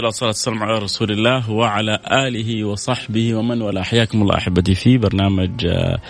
لله 0.00 0.08
والصلاة 0.08 0.28
والسلام 0.28 0.62
على 0.62 0.78
رسول 0.78 1.10
الله 1.10 1.50
وعلى 1.50 1.98
آله 2.12 2.64
وصحبه 2.64 3.34
ومن 3.34 3.62
والاه. 3.62 3.82
حياكم 3.82 4.22
الله 4.22 4.36
أحبتي 4.36 4.74
في 4.74 4.98
برنامج 4.98 5.66
آه، 5.66 6.00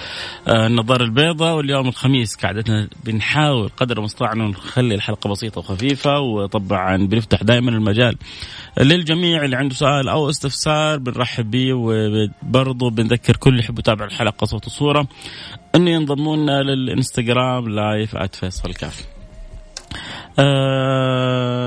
النظارة 0.48 1.05
البيضاء. 1.05 1.56
واليوم 1.56 1.88
الخميس 1.88 2.36
قعدتنا 2.36 2.88
بنحاول 3.05 3.69
قدر 3.69 3.98
المستطاع 3.98 4.32
أنه 4.32 4.47
نخلي 4.47 4.94
الحلقة 4.94 5.30
بسيطة 5.30 5.58
وخفيفة 5.58 6.20
وطبعا 6.20 6.97
بنفتح 6.97 7.42
دائما 7.42 7.70
المجال 7.70 8.16
للجميع 8.80 9.44
اللي 9.44 9.56
عنده 9.56 9.74
سؤال 9.74 10.08
أو 10.08 10.30
استفسار 10.30 10.98
بنرحب 10.98 11.50
به 11.50 11.72
وبرضه 11.72 12.91
بنذكر 12.91 13.36
كل 13.36 13.50
اللي 13.50 13.62
يحب 13.62 13.78
يتابع 13.78 14.04
الحلقة 14.04 14.44
صوت 14.44 14.66
وصورة. 14.66 15.08
أنه 15.75 15.91
ينضموا 15.91 16.36
لنا 16.36 16.62
للإنستغرام 16.62 17.69
لايف 17.69 18.16
@فيصل 18.16 18.75
كاف. 18.75 19.19
آه، 20.38 21.60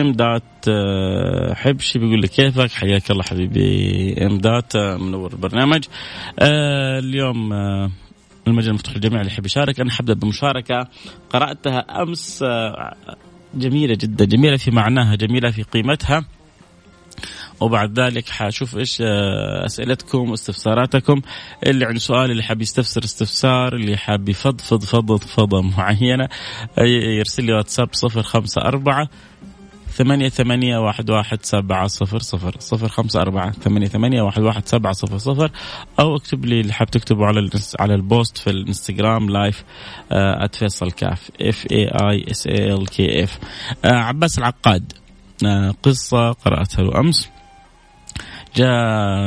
امداد 0.00 0.42
آه، 0.68 1.54
حبشي 1.54 1.98
بيقول 1.98 2.22
لك 2.22 2.30
كيفك؟ 2.30 2.70
حياك 2.70 3.10
الله 3.10 3.22
حبيبي. 3.22 4.14
امداد 4.26 4.64
آه، 4.76 4.96
منور 4.96 5.32
البرنامج. 5.32 5.84
آه، 6.38 6.98
اليوم 6.98 7.52
آه، 7.52 7.90
المجال 8.48 8.74
مفتوح 8.74 8.94
للجميع 8.94 9.20
اللي 9.20 9.32
يحب 9.32 9.46
يشارك. 9.46 9.80
أنا 9.80 9.90
حبدأ 9.90 10.14
بمشاركة 10.14 10.88
قرأتها 11.30 12.02
أمس 12.02 12.42
آه، 12.42 12.94
جميلة 13.54 13.96
جدا 14.00 14.24
جميلة 14.24 14.56
في 14.56 14.70
معناها 14.70 15.14
جميلة 15.14 15.50
في 15.50 15.62
قيمتها. 15.62 16.24
وبعد 17.60 18.00
ذلك 18.00 18.28
حاشوف 18.28 18.76
إيش 18.76 18.98
آه، 19.00 19.66
أسئلتكم 19.66 20.30
واستفساراتكم 20.30 21.20
اللي 21.66 21.84
عنده 21.84 22.00
سؤال 22.00 22.30
اللي 22.30 22.42
حاب 22.42 22.62
يستفسر 22.62 23.04
استفسار 23.04 23.74
اللي 23.74 23.96
حاب 23.96 24.28
يفضفض 24.28 24.84
فضض 24.84 25.20
فضة 25.20 25.62
معينة 25.62 26.28
آه، 26.78 26.82
يرسل 27.18 27.44
لي 27.44 27.52
واتساب 27.52 27.88
صفر 27.92 28.22
خمسة 28.22 28.60
أربعة 28.60 29.08
ثمانية 29.92 30.28
ثمانية 30.28 30.78
واحد 30.78 31.10
واحد 31.10 31.38
سبعة 31.44 31.86
صفر 31.86 32.18
صفر 32.18 32.54
صفر 32.58 32.88
خمسة 32.88 33.20
أربعة 33.20 33.50
ثمانية 33.50 33.86
ثمانية 33.86 34.22
واحد 34.22 34.42
واحد 34.42 34.68
سبعة 34.68 34.92
صفر 34.92 35.18
صفر 35.18 35.50
أو 36.00 36.16
اكتب 36.16 36.44
لي 36.44 36.60
اللي 36.60 36.72
حاب 36.72 36.90
تكتبه 36.90 37.26
على 37.26 37.50
على 37.80 37.94
ال 37.94 38.03
post 38.03 38.38
في 38.38 38.50
الإنستغرام 38.50 39.30
live 39.30 39.64
at 40.12 40.54
فيصل 40.54 40.90
كاف 40.90 41.30
F 41.40 41.66
A 41.72 41.88
I 41.88 42.30
S 42.30 42.46
A 42.46 42.72
L 42.72 42.88
K 42.88 43.24
F 43.24 43.38
عباس 43.84 44.38
العقاد 44.38 44.92
آه، 45.46 45.74
قصة 45.82 46.32
قرأتها 46.32 46.82
له 46.82 47.00
أمس. 47.00 47.28
جاء 48.56 48.68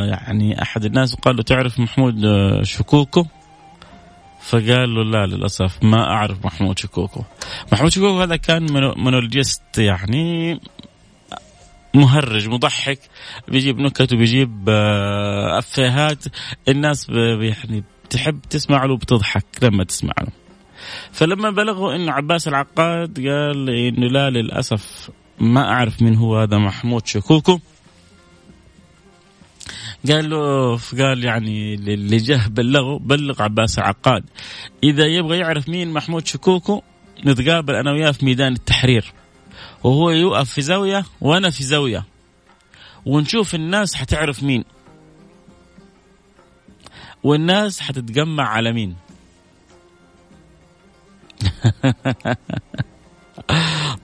يعني 0.08 0.62
أحد 0.62 0.86
الناس 0.86 1.14
وقال 1.14 1.36
له 1.36 1.44
تعرف 1.44 1.80
محمود 1.80 2.26
آه، 2.26 2.64
شكوكو؟ 2.64 3.26
فقال 4.42 4.96
له 4.96 5.04
لا 5.04 5.26
للأسف 5.26 5.84
ما 5.84 6.04
أعرف 6.12 6.46
محمود 6.46 6.80
شكوكو. 6.80 7.24
محمود 7.72 7.92
شكوكو 7.92 8.22
هذا 8.22 8.36
كان 8.36 8.66
مونو- 8.72 8.96
مونولوجيست 8.98 9.78
يعني 9.78 10.60
مهرج 11.94 12.48
مضحك. 12.50 13.00
بيجيب 13.48 13.80
نكت 13.80 14.14
وبيجيب 14.14 14.66
آه، 14.70 15.58
أفيهات. 15.60 16.24
الناس 16.68 17.10
يعني 17.42 17.84
تحب 18.10 18.42
تسمع 18.50 18.86
له 18.86 18.94
وبتضحك 18.94 19.46
لما 19.62 19.84
تسمع 19.84 20.14
له. 20.22 20.32
فلما 21.12 21.50
بلغوا 21.50 21.96
انه 21.96 22.12
عباس 22.12 22.48
العقاد 22.48 23.18
قال 23.28 23.70
إنه 23.70 24.08
لا 24.08 24.30
للأسف 24.30 25.10
ما 25.40 25.70
أعرف 25.72 26.02
من 26.02 26.16
هو 26.16 26.38
هذا 26.40 26.58
محمود 26.58 27.08
شكوكو. 27.08 27.60
قال 30.10 30.30
له 30.30 30.78
قال 30.78 31.24
يعني 31.24 31.74
اللي 31.74 32.18
جه 32.18 32.48
بلغه 32.48 32.98
بلغ 32.98 33.42
عباس 33.44 33.78
العقاد 33.80 34.24
إذا 34.84 35.06
يبغى 35.06 35.38
يعرف 35.38 35.70
مين 35.70 35.94
محمود 35.94 36.28
شكوكو 36.28 36.82
نتقابل 37.26 37.76
أنا 37.76 37.92
وياه 37.92 38.12
في 38.12 38.26
ميدان 38.26 38.54
التحرير. 38.54 39.14
وهو 39.84 40.10
يوقف 40.10 40.50
في 40.50 40.62
زاوية 40.62 41.06
وأنا 41.22 41.50
في 41.50 41.64
زاوية. 41.64 42.06
ونشوف 43.06 43.56
الناس 43.56 43.96
حتعرف 43.96 44.44
مين. 44.44 44.64
والناس 47.24 47.80
حتتجمع 47.80 48.44
على 48.44 48.74
مين. 48.74 48.96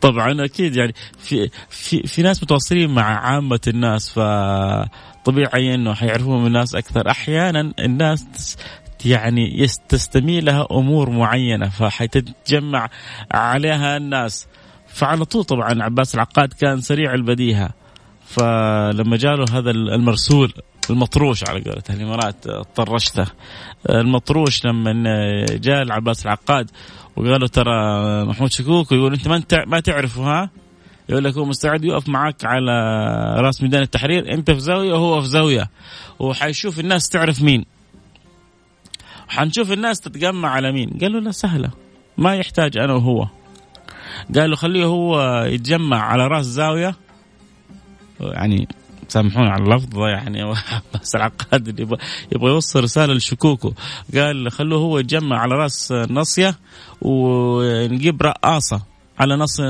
طبعا 0.02 0.46
أكيد 0.46 0.76
يعني 0.76 0.94
في 1.18 1.50
في 1.70 2.02
في 2.08 2.22
ناس 2.22 2.44
متواصلين 2.44 2.90
مع 2.90 3.04
عامة 3.04 3.60
الناس 3.68 4.10
فطبيعي 4.10 5.76
إنه 5.76 5.94
حيعرفون 5.94 6.42
من 6.42 6.48
الناس 6.48 6.76
أكثر. 6.76 7.10
أحيانا 7.12 7.74
الناس 7.80 8.58
يعني 9.06 9.62
يس- 9.62 9.80
تستميل 9.90 10.46
لها 10.46 10.68
أمور 10.72 11.10
معينة 11.10 11.70
فحتتجمع 11.70 12.90
عليها 13.32 13.98
الناس. 13.98 14.48
فعلى 14.88 15.26
طول 15.26 15.44
طبعا 15.44 15.84
عباس 15.84 16.16
العقاد 16.16 16.54
كان 16.54 16.82
سريع 16.82 17.14
البديهة 17.14 17.70
فلما 18.26 19.18
جاله 19.18 19.46
هذا 19.52 19.72
المرسول 19.72 20.54
المطروش 20.90 21.44
على 21.50 21.62
قولة 21.62 21.84
الإمارات 21.90 22.48
طرشته. 22.76 23.26
المطروش 23.90 24.66
لما 24.66 24.92
جاء 25.56 25.82
العباس 25.82 26.26
العقاد 26.26 26.72
وقالوا 27.20 27.48
ترى 27.48 28.26
محمود 28.26 28.52
شكوك 28.52 28.92
يقول 28.92 29.14
أنت 29.14 29.28
ما 29.28 29.36
أنت 29.36 29.64
ما 29.68 29.80
تعرفه 29.80 30.24
ها؟ 30.24 30.50
يقول 31.10 31.24
لك 31.24 31.38
هو 31.38 31.46
مستعد 31.46 31.86
يقف 31.86 32.10
معك 32.10 32.46
على 32.46 32.72
رأس 33.42 33.62
ميدان 33.62 33.82
التحرير 33.82 34.34
أنت 34.34 34.52
في 34.52 34.60
زاوية 34.60 34.94
وهو 34.94 35.22
في 35.22 35.28
زاوية 35.28 35.70
وحيشوف 36.20 36.80
الناس 36.80 37.10
تعرف 37.10 37.42
مين. 37.42 37.66
حنشوف 39.28 39.72
الناس 39.72 40.00
تتجمع 40.00 40.50
على 40.50 40.72
مين. 40.72 40.90
قال 41.02 41.14
له 41.14 41.20
لا 41.20 41.32
سهلة. 41.32 41.70
ما 42.18 42.36
يحتاج 42.36 42.78
أنا 42.78 42.94
وهو. 42.94 43.28
قال 44.36 44.50
له 44.50 44.56
خليه 44.56 44.86
هو 44.86 45.44
يتجمع 45.44 46.02
على 46.02 46.28
رأس 46.28 46.46
زاوية. 46.46 46.96
يعني 48.20 48.68
سامحوني 49.10 49.50
على 49.50 49.64
اللفظ 49.64 50.00
يعني. 50.00 50.54
بس 50.94 51.16
العقاد 51.16 51.80
يبغى 51.80 51.98
يبغى 52.32 52.52
يوصل 52.52 52.84
رسالة 52.84 53.14
لشكوكو. 53.14 53.74
قال 54.16 54.52
خلوه 54.52 54.80
هو 54.80 55.00
يتجمع 55.00 55.40
على 55.40 55.56
رأس 55.56 55.92
نصيه 55.92 56.56
ونجيب 57.02 58.22
رقاصة 58.22 58.82
على 59.20 59.36
نص 59.36 59.62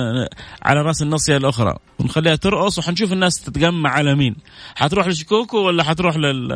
على 0.61 0.81
رأس 0.81 1.01
النصيه 1.01 1.37
الأخرى. 1.37 1.75
ونخليها 1.99 2.35
ترقص 2.35 2.79
وحنشوف 2.79 3.13
الناس 3.13 3.41
تتجمع 3.41 3.89
على 3.89 4.15
مين. 4.15 4.35
حتروح 4.75 5.07
لشكوكو 5.07 5.57
ولا 5.57 5.83
حتروح 5.83 6.15
لل 6.15 6.53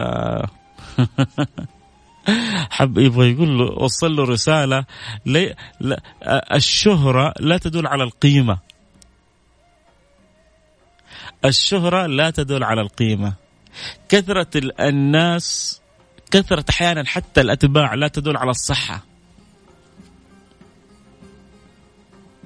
حب 2.69 2.97
يبغى 2.97 3.31
يقول 3.31 3.57
له 3.57 3.65
وصل 3.65 4.15
له 4.15 4.23
رسالة 4.23 4.85
لي 5.25 5.55
لا 5.79 6.01
الشهرة 6.55 7.33
لا 7.39 7.57
تدل 7.57 7.87
على 7.87 8.03
القيمة. 8.03 8.57
الشهرة 11.45 12.05
لا 12.05 12.29
تدل 12.29 12.63
على 12.63 12.81
القيمة. 12.81 13.33
كثرة 14.09 14.47
ال- 14.55 14.81
الناس 14.81 15.79
كثرة 16.31 16.65
أحيانا 16.69 17.05
حتى 17.05 17.41
الأتباع 17.41 17.93
لا 17.93 18.07
تدل 18.07 18.37
على 18.37 18.51
الصحة. 18.51 19.03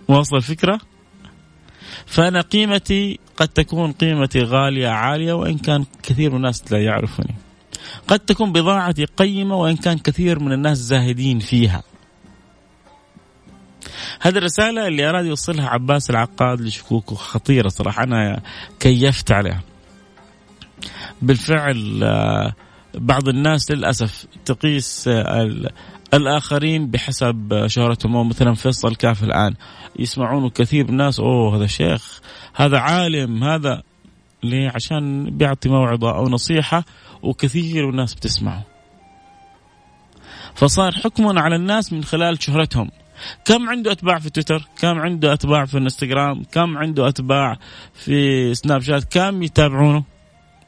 واصل 0.07 0.35
الفكرة؟ 0.35 0.79
فأنا 2.05 2.41
قيمتي 2.41 3.19
قد 3.37 3.47
تكون 3.47 3.91
قيمتي 3.91 4.39
غالية 4.39 4.87
عالية 4.87 5.33
وإن 5.33 5.57
كان 5.57 5.85
كثير 6.03 6.29
من 6.29 6.35
الناس 6.35 6.71
لا 6.71 6.83
يعرفني. 6.83 7.35
قد 8.07 8.19
تكون 8.19 8.51
بضاعتي 8.51 9.05
قيمة 9.05 9.55
وإن 9.55 9.75
كان 9.75 9.97
كثير 9.97 10.39
من 10.39 10.51
الناس 10.51 10.77
زاهدين 10.77 11.39
فيها. 11.39 11.83
هذه 14.21 14.37
الرسالة 14.37 14.87
اللي 14.87 15.09
أراد 15.09 15.25
يوصلها 15.25 15.69
عباس 15.69 16.09
العقاد 16.09 16.61
لشكوكو 16.61 17.15
خطيرة 17.15 17.67
صراحة 17.67 18.03
أنا 18.03 18.41
كيفت 18.79 19.31
عليها. 19.31 19.61
بالفعل 21.21 22.03
آه، 22.03 22.53
بعض 22.93 23.27
الناس 23.27 23.71
للأسف 23.71 24.25
تقيس 24.45 25.07
آه، 25.07 25.71
الآخرين 26.13 26.91
بحسب 26.91 27.67
شهرتهم 27.67 28.15
أو 28.15 28.23
مثلا 28.23 28.53
فيصل 28.53 28.95
كاف 28.95 29.23
الآن. 29.23 29.53
يسمعونه 29.99 30.49
كثير 30.49 30.89
الناس 30.89 31.19
أوه 31.19 31.57
هذا 31.57 31.67
شيخ 31.67 32.19
هذا 32.55 32.79
عالم 32.79 33.43
هذا 33.43 33.83
ليه؟ 34.43 34.71
عشان 34.75 35.29
بيعطي 35.37 35.69
موعظة 35.69 36.15
أو 36.15 36.29
نصيحة 36.29 36.83
وكثير 37.21 37.89
الناس 37.89 38.13
بتسمعه. 38.13 38.63
فصار 40.55 40.91
حكم 40.91 41.39
على 41.39 41.55
الناس 41.55 41.93
من 41.93 42.03
خلال 42.03 42.43
شهرتهم. 42.43 42.89
كم 43.45 43.69
عنده 43.69 43.91
أتباع 43.91 44.19
في 44.19 44.29
تويتر؟ 44.29 44.67
كم 44.79 44.99
عنده 44.99 45.33
أتباع 45.33 45.65
في 45.65 45.77
الانستغرام 45.77 46.43
كم 46.51 46.77
عنده 46.77 47.07
أتباع 47.07 47.57
في 47.93 48.53
سناب 48.53 48.81
شات؟ 48.81 49.03
كم 49.03 49.43
يتابعونه؟ 49.43 50.03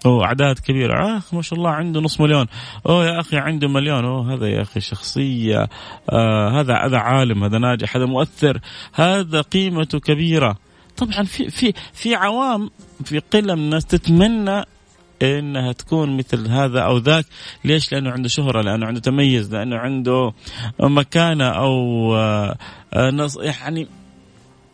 أو 0.06 0.24
أعداد 0.24 0.60
كبيرة. 0.60 1.18
آخ 1.18 1.34
ما 1.34 1.42
شاء 1.42 1.60
الله 1.60 1.70
عنده 1.70 2.02
نص 2.02 2.22
مليون. 2.22 2.46
أوه 2.86 3.06
يا 3.06 3.20
أخي 3.20 3.38
عنده 3.38 3.68
مليون. 3.68 4.06
أوه 4.06 4.34
هذا 4.34 4.48
يا 4.48 4.62
أخي 4.62 4.80
شخصية. 4.80 5.70
آه 6.10 6.50
هذا 6.60 6.76
هذا 6.76 6.98
عالم 6.98 7.44
هذا 7.44 7.58
ناجح 7.58 7.96
هذا 7.96 8.06
مؤثر 8.06 8.60
هذا 8.94 9.42
قيمته 9.42 10.00
كبيرة. 10.00 10.58
طبعا 10.98 11.24
في 11.24 11.50
في 11.50 11.74
في 11.94 12.16
عوام 12.16 12.70
في 13.04 13.20
قلة 13.20 13.56
من 13.56 13.62
الناس 13.62 13.86
تتمنى 13.86 14.66
إنها 15.22 15.72
تكون 15.72 16.18
مثل 16.18 16.48
هذا 16.48 16.80
أو 16.80 16.98
ذاك. 16.98 17.26
ليش؟ 17.66 17.92
لأنه 17.92 18.12
عنده 18.12 18.30
شهرة 18.30 18.62
لأنه 18.62 18.86
عنده 18.86 19.00
تميز 19.00 19.56
لأنه 19.56 19.78
عنده 19.78 20.34
مكانة 20.80 21.48
أو 21.48 21.76
آه، 22.16 22.58
يعني 23.40 23.88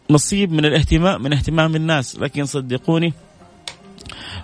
نصيب 0.09 0.51
من 0.51 0.65
الاهتمام 0.65 1.23
من 1.23 1.33
اهتمام 1.33 1.75
الناس. 1.75 2.19
لكن 2.19 2.45
صدقوني 2.45 3.13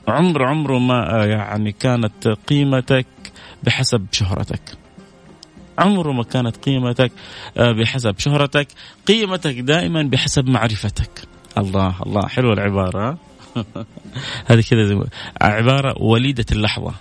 عمر 0.07 0.43
عمره 0.43 0.79
ما 0.79 1.21
آه، 1.21 1.25
يعني 1.25 1.71
كانت 1.71 2.27
قيمتك 2.27 3.05
بحسب 3.63 4.05
شهرتك. 4.11 4.61
عمره 5.79 6.11
ما 6.11 6.23
كانت 6.23 6.57
قيمتك 6.57 7.11
آه، 7.57 7.71
بحسب 7.71 8.19
شهرتك. 8.19 8.67
قيمتك 9.07 9.59
دائما 9.59 10.03
بحسب 10.03 10.49
معرفتك. 10.49 11.21
الله 11.57 11.95
الله 12.05 12.27
حلوة 12.27 12.53
العبارة 12.53 13.17
هذه 14.49 14.61
كذا 14.69 15.05
عبارة 15.41 16.01
وليدة 16.01 16.45
اللحظة. 16.51 16.93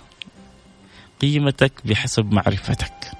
قيمتك 1.21 1.71
بحسب 1.85 2.31
معرفتك. 2.31 3.11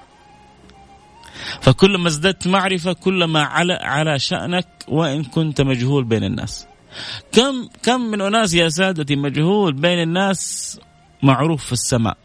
فكلما 1.60 2.08
ازددت 2.08 2.48
معرفة 2.48 2.92
كلما 2.92 3.42
على 3.42 3.72
على 3.72 4.18
شأنك 4.18 4.68
وإن 4.88 5.24
كنت 5.24 5.60
مجهول 5.60 6.04
بين 6.04 6.24
الناس. 6.24 6.66
كم 7.32 7.68
كم 7.82 8.00
من 8.00 8.20
أناس 8.20 8.54
يا 8.54 8.68
سادتي 8.68 9.16
مجهول 9.16 9.72
بين 9.72 10.02
الناس 10.02 10.80
معروف 11.22 11.64
في 11.64 11.72
السماء. 11.72 12.16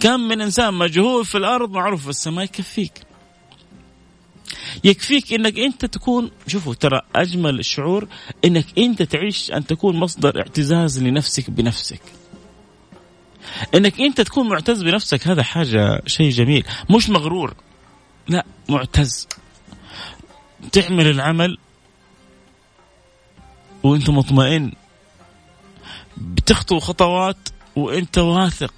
كم 0.00 0.20
من 0.20 0.40
إنسان 0.40 0.74
مجهول 0.74 1.24
في 1.26 1.38
الأرض 1.38 1.70
معروف 1.70 2.02
في 2.02 2.10
السماء 2.10 2.44
يكفيك. 2.44 3.11
يكفيك 4.84 5.32
إنك 5.32 5.58
أنت 5.58 5.84
تكون 5.84 6.30
شوفوا 6.46 6.74
ترى 6.74 7.00
أجمل 7.16 7.58
الشعور 7.58 8.08
إنك 8.44 8.78
أنت 8.78 9.02
تعيش 9.02 9.50
أن 9.50 9.66
تكون 9.66 9.96
مصدر 9.96 10.38
اعتزاز 10.38 11.02
لنفسك 11.02 11.50
بنفسك. 11.50 12.02
إنك 13.74 14.00
أنت 14.00 14.20
تكون 14.20 14.48
معتز 14.48 14.82
بنفسك 14.82 15.28
هذا 15.28 15.42
حاجة 15.42 16.02
شيء 16.06 16.30
جميل. 16.30 16.64
مش 16.90 17.10
مغرور 17.10 17.54
لا 18.28 18.44
معتز. 18.68 19.28
تعمل 20.72 21.06
العمل 21.06 21.58
وأنت 23.82 24.10
مطمئن. 24.10 24.72
بتخطو 26.16 26.78
خطوات 26.78 27.48
وأنت 27.76 28.18
واثق. 28.18 28.74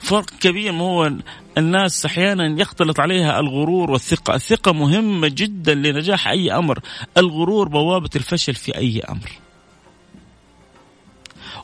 فرق 0.00 0.30
كبير 0.40 0.72
ما 0.72 0.84
هو 0.84 1.12
الناس 1.58 2.06
أحيانا 2.06 2.60
يختلط 2.60 3.00
عليها 3.00 3.40
الغرور 3.40 3.90
والثقة، 3.90 4.34
الثقة 4.34 4.72
مهمة 4.72 5.28
جدا 5.28 5.74
لنجاح 5.74 6.28
أي 6.28 6.52
أمر، 6.52 6.78
الغرور 7.16 7.68
بوابة 7.68 8.10
الفشل 8.16 8.54
في 8.54 8.76
أي 8.76 9.00
أمر. 9.00 9.32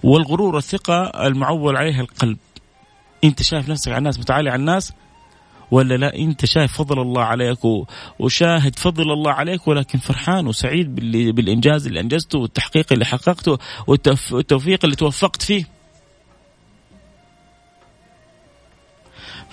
والغرور 0.03 0.55
والثقة 0.55 1.03
المعول 1.27 1.77
عليها 1.77 2.01
القلب. 2.01 2.39
أنت 3.25 3.43
شايف 3.43 3.69
نفسك 3.69 3.89
على 3.89 3.99
الناس 3.99 4.19
متعالي 4.19 4.51
على 4.51 4.61
الناس؟ 4.61 4.93
ولا 5.71 5.95
لا؟ 5.95 6.17
أنت 6.17 6.45
شايف 6.45 6.73
فضل 6.73 7.03
الله 7.03 7.23
عليك 7.23 7.59
وشاهد 8.19 8.79
فضل 8.79 9.13
الله 9.13 9.33
عليك 9.33 9.69
ولكن 9.69 9.99
فرحان 9.99 10.47
وسعيد 10.47 10.95
بالإنجاز 11.35 11.87
اللي 11.87 12.01
أنجزته 12.01 12.39
والتحقيق 12.39 12.93
اللي 12.93 13.05
حققته 13.05 13.59
والتوفيق 13.87 14.85
اللي 14.85 14.97
توفقت 14.97 15.43
فيه. 15.43 15.74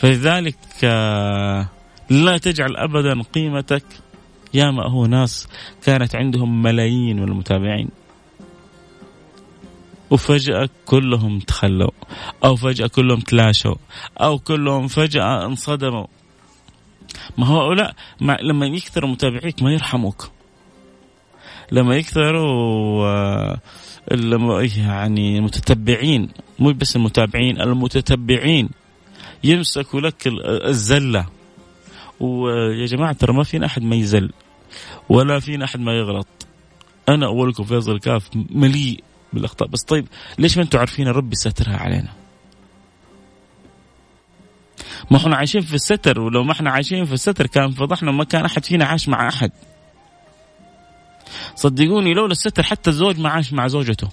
فلذلك 0.01 0.57
آه، 0.83 1.69
لا 2.09 2.37
تجعل 2.37 2.77
ابدا 2.77 3.21
قيمتك 3.33 3.83
يا 4.53 4.71
ما 4.71 4.89
هو 4.89 5.05
ناس 5.05 5.47
كانت 5.85 6.15
عندهم 6.15 6.61
ملايين 6.61 7.17
من 7.17 7.23
المتابعين 7.23 7.89
وفجأة 10.09 10.69
كلهم 10.85 11.39
تخلوا 11.39 11.91
أو 12.45 12.55
فجأة 12.55 12.87
كلهم 12.87 13.19
تلاشوا 13.19 13.75
أو 14.21 14.39
كلهم 14.39 14.87
فجأة 14.87 15.45
انصدموا. 15.45 16.07
ما 17.37 17.47
هؤلاء 17.47 17.95
لما 18.21 18.65
يكثروا 18.65 19.09
متابعيك 19.09 19.63
ما 19.63 19.73
يرحموك. 19.73 20.31
لما 21.71 21.95
يكثروا 21.95 23.05
آه، 23.07 23.59
يعني 24.77 25.37
المتتبعين 25.37 26.29
مو 26.59 26.71
بس 26.71 26.95
المتابعين 26.95 27.61
المتتبعين. 27.61 28.69
يمسكوا 29.43 30.01
لك 30.01 30.27
الزلة. 30.65 31.25
ويا 32.19 32.85
جماعة 32.85 33.13
ترى 33.13 33.33
ما 33.33 33.43
فينا 33.43 33.65
أحد 33.65 33.81
ما 33.81 33.95
يزل 33.95 34.31
ولا 35.09 35.39
فينا 35.39 35.65
أحد 35.65 35.79
ما 35.79 35.93
يغلط. 35.93 36.27
أنا 37.09 37.25
أولكم 37.25 37.63
فيصل 37.63 37.99
كاف 37.99 38.29
مليء 38.35 39.03
بالأخطاء. 39.33 39.67
بس 39.67 39.83
طيب 39.83 40.07
ليش 40.39 40.57
ما 40.57 40.63
أنتم 40.63 40.79
عارفين 40.79 41.07
ربي 41.07 41.35
سترها 41.35 41.77
علينا؟ 41.77 42.09
ما 45.11 45.17
إحنا 45.17 45.35
عايشين 45.35 45.61
في 45.61 45.73
الستر 45.73 46.19
ولو 46.19 46.43
ما 46.43 46.51
إحنا 46.51 46.71
عايشين 46.71 47.05
في 47.05 47.13
الستر 47.13 47.47
كان 47.47 47.71
فضحنا 47.71 48.11
ما 48.11 48.23
كان 48.23 48.45
أحد 48.45 48.65
فينا 48.65 48.85
عاش 48.85 49.09
مع 49.09 49.27
أحد. 49.27 49.51
صدقوني 51.55 52.13
لولا 52.13 52.31
الستر 52.31 52.63
حتى 52.63 52.89
الزوج 52.89 53.19
ما 53.19 53.29
عاش 53.29 53.53
مع 53.53 53.67
زوجته. 53.67 54.09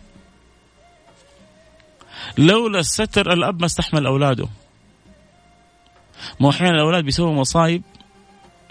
لولا 2.38 2.79
الستر 2.79 3.32
الأب 3.32 3.60
ما 3.60 3.67
استحمل 3.67 4.06
أولاده. 4.06 4.48
ما 6.41 6.51
أحيانا 6.51 6.75
الأولاد 6.75 7.05
بيسووا 7.05 7.35
مصايب 7.35 7.82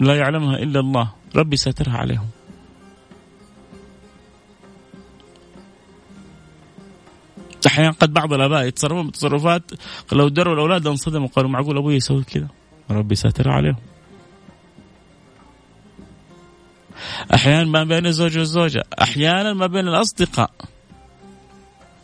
لا 0.00 0.16
يعلمها 0.16 0.56
إلا 0.56 0.80
الله. 0.80 1.12
ربي 1.36 1.56
ساترها 1.56 1.96
عليهم. 1.96 2.28
أحيانا 7.66 7.90
قد 7.90 8.12
بعض 8.12 8.32
الآباء 8.32 8.66
يتصرفون 8.66 9.08
بتصرفات 9.08 9.62
لو 10.12 10.28
دروا 10.28 10.54
الأولاد 10.54 10.86
انصدموا 10.86 11.28
قالوا 11.28 11.50
معقول 11.50 11.78
أبوي 11.78 11.94
يسوي 11.94 12.24
كذا؟ 12.24 12.48
ربي 12.90 13.14
ساترها 13.14 13.52
عليهم. 13.52 13.76
أحيانا 17.34 17.64
ما 17.64 17.84
بين 17.84 18.06
الزوج 18.06 18.38
والزوجة 18.38 18.84
أحيانا 19.02 19.52
ما 19.52 19.66
بين 19.66 19.88
الأصدقاء. 19.88 20.50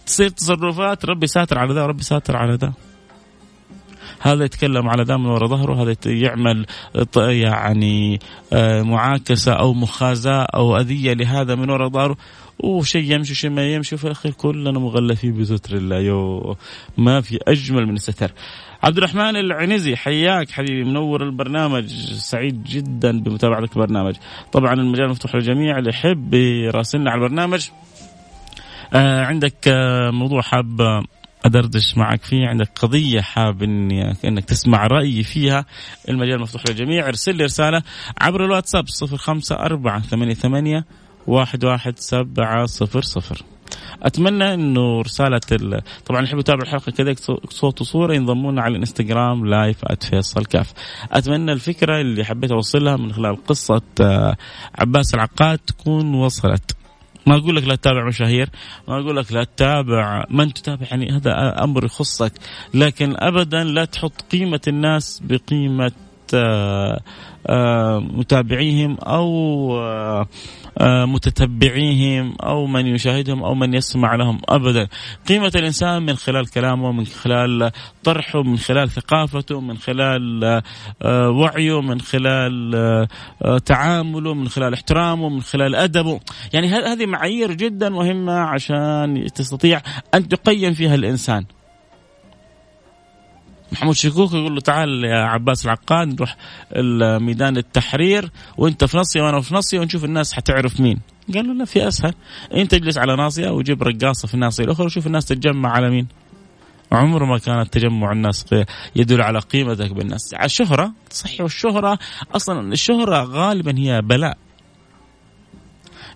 تصير 0.07 0.29
تصرفات 0.29 1.05
ربي 1.05 1.27
ساتر 1.27 1.59
على 1.59 1.75
ذا 1.75 1.87
ربي 1.87 2.03
ساتر 2.03 2.37
على 2.37 2.55
ذا. 2.55 2.73
هذا 4.25 4.45
يتكلم 4.45 4.88
على 4.88 5.02
ذا 5.02 5.16
من 5.16 5.26
وراء 5.26 5.49
ظهره 5.49 5.83
هذا 5.83 5.97
يعمل 6.07 6.66
يعني 7.16 8.21
آه، 8.52 8.83
معاكسة 8.83 9.52
أو 9.52 9.75
مخازاة 9.75 10.43
أو 10.43 10.76
أذية 10.76 11.12
لهذا 11.12 11.54
من 11.54 11.71
وراء 11.71 11.88
ظهره. 11.88 12.16
وشيء 12.59 13.12
يمشي 13.12 13.35
شيء 13.35 13.50
ما 13.50 13.75
يمشي. 13.75 13.97
في 13.97 14.04
الأخير 14.04 14.33
كلنا 14.33 14.78
مغلفين 14.78 15.40
بستر 15.40 15.76
الله. 15.76 15.99
يو 15.99 16.57
ما 16.97 17.21
في 17.21 17.38
أجمل 17.49 17.87
من 17.87 17.95
الستر. 17.95 18.33
عبد 18.83 18.97
الرحمن 18.97 19.37
العنزي 19.37 19.97
حياك 19.97 20.50
حبيبي. 20.50 20.85
منور 20.85 21.23
البرنامج 21.23 21.87
سعيد 22.12 22.64
جدا 22.64 23.21
بمتابعتك 23.21 23.76
البرنامج. 23.76 24.14
طبعا 24.52 24.75
المجال 24.75 25.09
مفتوح 25.09 25.35
للجميع 25.35 25.78
اللي 25.78 25.90
يحب 25.90 26.35
يراسلنا 26.35 27.11
على 27.11 27.19
البرنامج. 27.19 27.69
آه 28.95 29.25
عندك 29.25 29.69
آه 29.69 30.11
موضوع 30.11 30.43
حاب 30.43 31.04
أدردش 31.45 31.97
معك 31.97 32.23
فيه 32.23 32.47
عندك 32.47 32.71
قضية 32.79 33.21
حاب 33.21 33.63
اني 33.63 34.17
إنك 34.25 34.45
تسمع 34.45 34.87
رأيي 34.87 35.23
فيها. 35.23 35.65
المجال 36.09 36.41
مفتوح 36.41 36.63
للجميع. 36.69 37.09
ارسل 37.09 37.37
لي 37.37 37.45
رسالة 37.45 37.83
عبر 38.21 38.45
الواتساب 38.45 38.85
054 38.89 40.03
88 40.03 40.85
واحد 41.27 41.65
واحد 41.65 41.99
سبعة 41.99 42.67
صفر 42.67 43.03
صفر. 43.03 43.43
أتمنى 44.03 44.55
إنه 44.55 45.01
رسالة 45.01 45.41
ال... 45.53 45.81
طبعا 46.07 46.19
اللي 46.19 46.29
يحب 46.31 46.39
يتابع 46.39 46.63
الحلقة 46.63 46.93
كذا 46.93 47.15
صوت 47.49 47.81
وصورة 47.81 48.15
ينضمونا 48.15 48.63
على 48.63 48.73
الإنستغرام 48.73 49.47
لايف 49.47 49.85
@فيصل 50.11 50.45
كاف. 50.45 50.73
أتمنى 51.13 51.53
الفكرة 51.53 52.01
اللي 52.01 52.25
حبيت 52.25 52.51
أوصلها 52.51 52.97
من 52.97 53.13
خلال 53.13 53.45
قصة 53.45 53.83
آه، 54.01 54.37
عباس 54.79 55.15
العقاد 55.15 55.59
تكون 55.59 56.15
وصلت. 56.15 56.77
ما 57.26 57.37
أقول 57.37 57.57
لك 57.57 57.64
لا 57.64 57.75
تتابع 57.75 58.07
مشاهير 58.07 58.49
ما 58.88 59.00
أقول 59.00 59.16
لك 59.16 59.33
لا 59.33 59.45
تتابع 59.45 60.25
من 60.31 60.52
تتابع 60.52 60.87
يعني 60.90 61.12
هذا 61.12 61.64
أمر 61.64 61.85
يخصك 61.85 62.33
لكن 62.75 63.14
ابدا 63.19 63.64
لا 63.64 63.85
تحط 63.85 64.23
قيمة 64.33 64.61
الناس 64.69 65.23
بقيمة 65.25 65.93
آه، 66.35 67.00
متابعيهم 67.99 68.97
أو 68.99 69.25
آه، 70.81 71.05
متتبعيهم 71.05 72.35
أو 72.43 72.67
من 72.67 72.87
يشاهدهم 72.87 73.45
أو 73.45 73.55
من 73.55 73.75
يسمع 73.75 74.15
لهم 74.15 74.41
أبدا. 74.49 74.89
قيمة 75.29 75.53
الإنسان 75.55 76.03
من 76.03 76.15
خلال 76.17 76.51
كلامه 76.51 76.93
من 76.93 77.07
خلال 77.07 77.71
طرحه 78.05 78.43
من 78.43 78.57
خلال 78.59 78.91
ثقافته 78.91 79.61
من 79.61 79.77
خلال 79.77 80.63
وعيه 81.05 81.81
من 81.81 82.01
خلال 82.01 83.09
تعامله 83.65 84.35
من 84.35 84.49
خلال 84.49 84.75
احترامه 84.75 85.29
من 85.29 85.43
خلال 85.43 85.75
أدبه. 85.75 86.21
يعني 86.53 86.69
هذه 86.69 87.07
معايير 87.07 87.53
جدا 87.53 87.89
مهمة 87.89 88.33
عشان 88.33 89.27
تستطيع 89.35 89.83
أن 90.15 90.29
تقيم 90.29 90.73
فيها 90.73 90.95
الإنسان. 90.95 91.45
محمود 93.75 93.95
شكوك 93.95 94.33
يقول 94.33 94.54
له 94.54 94.61
تعال 94.61 95.04
يا 95.04 95.16
عباس 95.16 95.64
العقاد 95.64 96.09
نروح 96.09 96.37
ميدان 97.23 97.57
التحرير 97.57 98.31
وانت 98.57 98.85
في 98.85 98.99
نصيه 98.99 99.23
وأنا 99.23 99.40
في 99.40 99.54
نصيه 99.54 99.81
ونشوف 99.81 100.04
الناس 100.04 100.33
حتعرف 100.33 100.81
مين. 100.81 101.00
قال 101.35 101.47
له 101.47 101.54
لا 101.54 101.64
في 101.64 101.88
أسهل. 101.88 102.14
انت 102.54 102.75
اجلس 102.75 102.99
على 102.99 103.16
ناصية 103.16 103.50
وجيب 103.50 103.83
رقاصة 103.83 104.28
في 104.28 104.35
الناصية 104.35 104.64
الأخرى 104.64 104.87
وشوف 104.87 105.07
الناس 105.07 105.25
تتجمع 105.25 105.71
على 105.71 105.90
مين. 105.90 106.07
عمره 106.93 107.25
ما 107.25 107.38
كانت 107.38 107.73
تجمع 107.73 108.12
الناس 108.12 108.47
يدل 108.97 109.23
على 109.23 109.38
قيمتك 109.38 109.93
بالناس. 109.93 110.35
الشهرة 110.35 110.93
صحيح 111.11 111.40
والشهرة 111.40 111.99
أصلا 112.37 112.73
الشهرة 112.73 113.23
غالبا 113.23 113.78
هي 113.78 114.02
بلاء. 114.02 114.37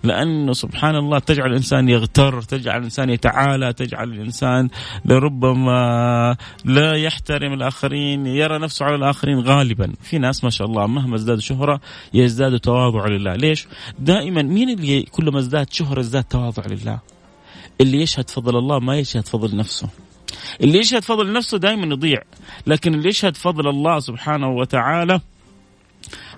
لأنه 0.03 0.53
سبحان 0.53 0.97
الله 0.97 1.19
تجعل 1.19 1.51
الإنسان 1.51 1.89
يغتر 1.89 2.43
تجعل 2.43 2.79
الإنسان 2.79 3.11
يتعالى 3.11 3.73
تجعل 3.73 4.13
الإنسان 4.13 4.69
لربما 5.05 6.37
لا 6.65 6.95
يحترم 6.95 7.53
الآخرين 7.53 8.27
يرى 8.27 8.59
نفسه 8.59 8.87
على 8.87 8.95
الآخرين 8.95 9.41
غالبا. 9.41 9.93
في 10.03 10.19
ناس 10.19 10.45
ما 10.45 10.51
شاء 10.51 10.67
الله 10.67 10.87
مهما 10.87 11.17
ازدادوا 11.17 11.41
شهرة 11.41 11.81
يزدادوا 12.15 12.59
تواضع 12.59 13.07
لله. 13.07 13.35
ليش؟ 13.35 13.67
دائما 13.99 14.43
مين 14.43 14.71
اللي 14.71 15.03
كلما 15.03 15.39
ازداد 15.39 15.73
شهرة 15.73 16.01
ازداد 16.01 16.25
تواضع 16.25 16.63
لله؟ 16.67 16.99
اللي 17.81 18.03
يشهد 18.03 18.31
فضل 18.31 18.57
الله 18.57 18.79
ما 18.79 18.97
يشهد 18.97 19.27
فضل 19.27 19.57
نفسه. 19.57 19.89
اللي 20.61 20.79
يشهد 20.79 21.03
فضل 21.03 21.33
نفسه 21.33 21.59
دائما 21.59 21.87
يضيع 21.87 22.23
لكن 22.67 22.95
اللي 22.95 23.09
يشهد 23.09 23.37
فضل 23.37 23.69
الله 23.69 23.99
سبحانه 23.99 24.49
وتعالى 24.49 25.21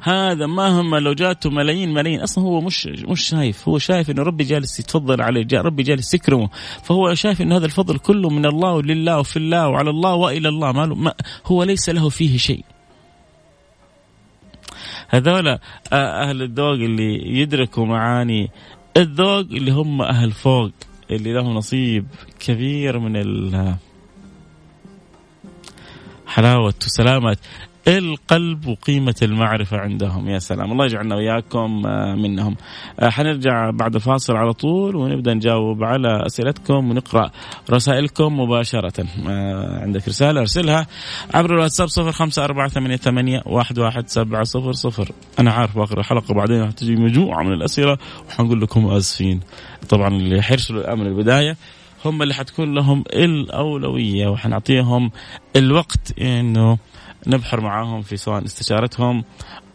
هذا 0.03 0.47
مهما 0.47 0.97
لو 0.97 1.13
جاته 1.13 1.51
ملايين 1.51 1.95
ملايين 1.95 2.21
أصلا 2.21 2.45
هو 2.45 2.61
مش 2.61 2.87
مش 2.87 3.29
شايف. 3.29 3.69
هو 3.69 3.79
شايف 3.79 4.11
إنه 4.11 4.23
ربي 4.23 4.45
جالس 4.45 4.81
يتفضل 4.81 5.23
عليه 5.23 5.47
ربي 5.53 5.83
جالس 5.83 6.15
يكرمه. 6.15 6.49
فهو 6.83 7.15
شايف 7.15 7.43
إنه 7.43 7.57
هذا 7.57 7.67
الفضل 7.67 7.99
كله 7.99 8.31
من 8.31 8.47
الله 8.47 8.73
ولله 8.73 9.19
وفي 9.19 9.37
الله 9.37 9.69
وعلى 9.69 9.91
الله 9.91 10.15
وإلى 10.15 10.49
الله. 10.49 10.73
ما, 10.73 10.87
ما 10.87 11.15
هو 11.47 11.63
ليس 11.63 11.89
له 11.89 12.09
فيه 12.09 12.37
شيء. 12.37 12.65
هذول 15.09 15.59
أهل 15.93 16.43
الذوق 16.43 16.73
اللي 16.75 17.39
يدركوا 17.41 17.87
معاني 17.87 18.51
الذوق 18.97 19.39
اللي 19.41 19.71
هم 19.71 20.03
أهل 20.03 20.33
فوق 20.33 20.71
اللي 21.11 21.33
لهم 21.33 21.55
نصيب 21.55 22.07
كبير 22.41 22.99
من 22.99 23.17
ال 23.17 23.75
حلاوة 26.27 26.75
وسلامة. 26.87 27.37
القلب 27.89 28.67
وقيمة 28.67 29.15
المعرفة 29.23 29.79
عندهم. 29.79 30.29
يا 30.29 30.39
سلام. 30.39 30.73
الله 30.73 30.85
يجعلنا 30.85 31.17
وياكم 31.17 31.87
آه، 31.87 32.15
منهم. 32.15 32.57
آه، 33.01 33.09
حنرجع 33.09 33.71
بعد 33.71 33.99
فاصل 33.99 34.37
على 34.37 34.53
طول 34.53 34.97
ونبدأ 34.97 35.35
نجاوب 35.35 35.85
على 35.85 36.27
أسئلتكم 36.27 36.91
ونقرأ 36.91 37.31
رسائلكم 37.71 38.41
مباشرة. 38.41 39.07
آه، 39.29 39.81
عندك 39.83 40.09
رسالة 40.09 40.41
أرسلها 40.41 40.87
عبر 41.35 41.55
الواتساب 41.55 41.89
صفر 41.89 42.13
خمسة 42.13 42.45
أربعة 42.45 42.69
ثمانية, 42.69 42.97
ثمانية 42.97 43.43
واحد, 43.47 43.79
واحد 43.79 44.09
سبعة 44.09 44.45
صفر 44.45 44.73
صفر. 44.73 45.09
أنا 45.39 45.53
عارف 45.53 45.79
آخر 45.79 46.01
الحلقة 46.01 46.35
بعدين 46.35 46.63
راح 46.63 46.71
تجي 46.71 46.97
مجموعة 46.97 47.43
من 47.43 47.53
الأسئلة 47.53 47.97
وحنقول 48.29 48.61
لكم 48.61 48.87
آسفين. 48.87 49.41
طبعا 49.89 50.09
اللي 50.09 50.43
حيرسلوا 50.43 50.81
الآن 50.81 50.99
من 50.99 51.07
البداية 51.07 51.57
هم 52.05 52.23
اللي 52.23 52.35
حتكون 52.35 52.75
لهم 52.75 53.05
الأولوية 53.13 54.29
وحنعطيهم 54.29 55.11
الوقت 55.57 56.21
إنه 56.21 56.79
نبحر 57.27 57.61
معاهم 57.61 58.03
في 58.03 58.17
سواء 58.17 58.45
استشارتهم 58.45 59.25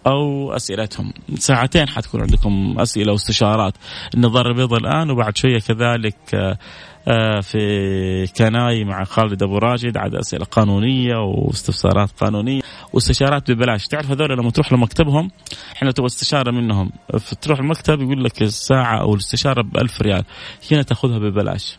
أو 0.08 0.54
أسئلتهم. 0.54 1.14
ساعتين 1.36 1.90
حتكون 1.90 2.22
عندكم 2.22 2.76
أسئلة 2.80 3.12
واستشارات. 3.12 3.74
النظاره 4.16 4.48
البيضاء 4.48 4.80
الآن 4.80 5.12
وبعد 5.12 5.38
شوية 5.38 5.60
كذلك 5.60 6.18
آه، 6.34 6.58
آه، 7.08 7.40
في 7.40 8.28
كناي 8.38 8.84
مع 8.84 9.04
خالد 9.04 9.44
أبو 9.44 9.58
راشد 9.58 9.98
عاد 9.98 10.16
أسئلة 10.16 10.46
قانونية 10.46 11.16
واستفسارات 11.16 12.12
قانونية 12.12 12.62
واستشارات 12.94 13.52
ببلاش. 13.52 13.88
تعرف 13.88 14.12
هذول 14.12 14.38
لما 14.38 14.52
تروح 14.52 14.74
لمكتبهم 14.74 15.32
إحنا 15.76 15.92
تبغى 15.92 16.08
استشارة 16.08 16.52
منهم. 16.52 16.92
تروح 17.42 17.60
المكتب 17.60 18.02
يقول 18.02 18.24
لك 18.24 18.42
الساعة 18.42 19.02
أو 19.02 19.14
الاستشارة 19.14 19.62
ب 19.62 19.78
1000 19.78 20.02
ريال. 20.02 20.24
هنا 20.72 20.82
تأخذها 20.82 21.18
ببلاش. 21.18 21.78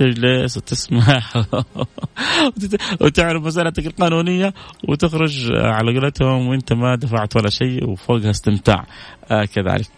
تجلس 0.00 0.56
وتسمع. 0.56 1.22
وتعرف 3.00 3.42
مسألتك 3.42 3.86
القانونية 3.86 4.54
وتخرج 4.88 5.52
على 5.52 5.98
قولتهم 6.00 6.48
وانت 6.48 6.72
ما 6.72 6.94
دفعت 6.94 7.36
ولا 7.36 7.50
شيء 7.50 7.90
وفوقها 7.90 8.30
استمتاع. 8.30 8.84
آه 9.30 9.44
كذلك. 9.44 9.88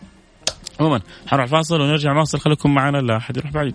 عموما 0.80 1.00
حنروح 1.26 1.47
فاصل 1.47 1.80
ونرجع. 1.80 2.12
نواصل 2.12 2.38
خليكم 2.38 2.75
معنا 2.75 2.99
لا 2.99 3.16
أحد 3.16 3.37
يروح 3.37 3.52
بعيد. 3.52 3.75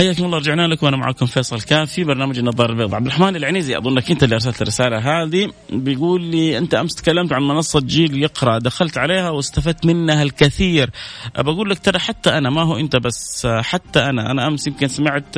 حياكم 0.00 0.24
الله 0.24 0.38
رجعنا 0.38 0.66
لكم 0.66 0.86
وأنا 0.86 0.96
معكم 0.96 1.26
فيصل 1.26 1.60
كاف 1.60 1.92
في 1.92 2.04
برنامج 2.04 2.38
النظارة 2.38 2.70
البيضاء. 2.70 2.94
عبد 2.94 3.06
الرحمن 3.06 3.36
العنيزي 3.36 3.78
اظنك 3.78 4.10
أنت 4.10 4.22
اللي 4.22 4.34
أرسلت 4.34 4.62
الرسالة 4.62 4.98
هذه 4.98 5.50
بيقول 5.70 6.22
لي 6.22 6.58
أنت 6.58 6.74
أمس 6.74 6.94
تكلمت 6.94 7.32
عن 7.32 7.42
منصة 7.42 7.80
جيل 7.80 8.22
يقرأ 8.22 8.58
دخلت 8.58 8.98
عليها 8.98 9.30
واستفدت 9.30 9.86
منها 9.86 10.22
الكثير. 10.22 10.90
بقول 11.38 11.70
لك 11.70 11.78
ترى 11.78 11.98
حتى 11.98 12.30
أنا 12.30 12.50
ما 12.50 12.62
هو 12.62 12.76
أنت 12.76 12.96
بس 12.96 13.46
حتى 13.46 14.00
أنا 14.00 14.30
أنا 14.30 14.46
أمس 14.46 14.66
يمكن 14.66 14.88
سمعت 14.88 15.36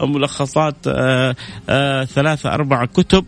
ملخصات 0.00 0.76
آه، 0.86 1.36
آه، 1.68 2.04
ثلاثة 2.04 2.54
أربع 2.54 2.84
كتب 2.84 3.24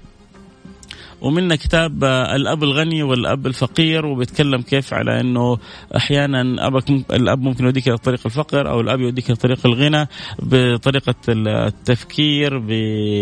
ومنها 1.20 1.56
كتاب 1.56 2.04
آه، 2.04 2.36
الأب 2.36 2.62
الغني 2.62 3.02
والأب 3.02 3.46
الفقير 3.46 4.06
وبيتكلم 4.06 4.62
كيف 4.62 4.94
على 4.94 5.20
إنه 5.20 5.58
أحيانا 5.96 6.66
أبك 6.66 6.90
الأب 6.90 7.40
ممكن 7.42 7.64
يوديك 7.64 7.88
إلى 7.88 7.96
طريق 7.98 8.20
الفقر 8.26 8.68
أو 8.70 8.80
الأب 8.80 9.00
يوديك 9.00 9.26
إلى 9.26 9.36
طريق 9.36 9.66
الغنى 9.66 10.08
بطريقة 10.38 11.14
التفكير 11.28 12.58
بالاخذ 12.58 13.18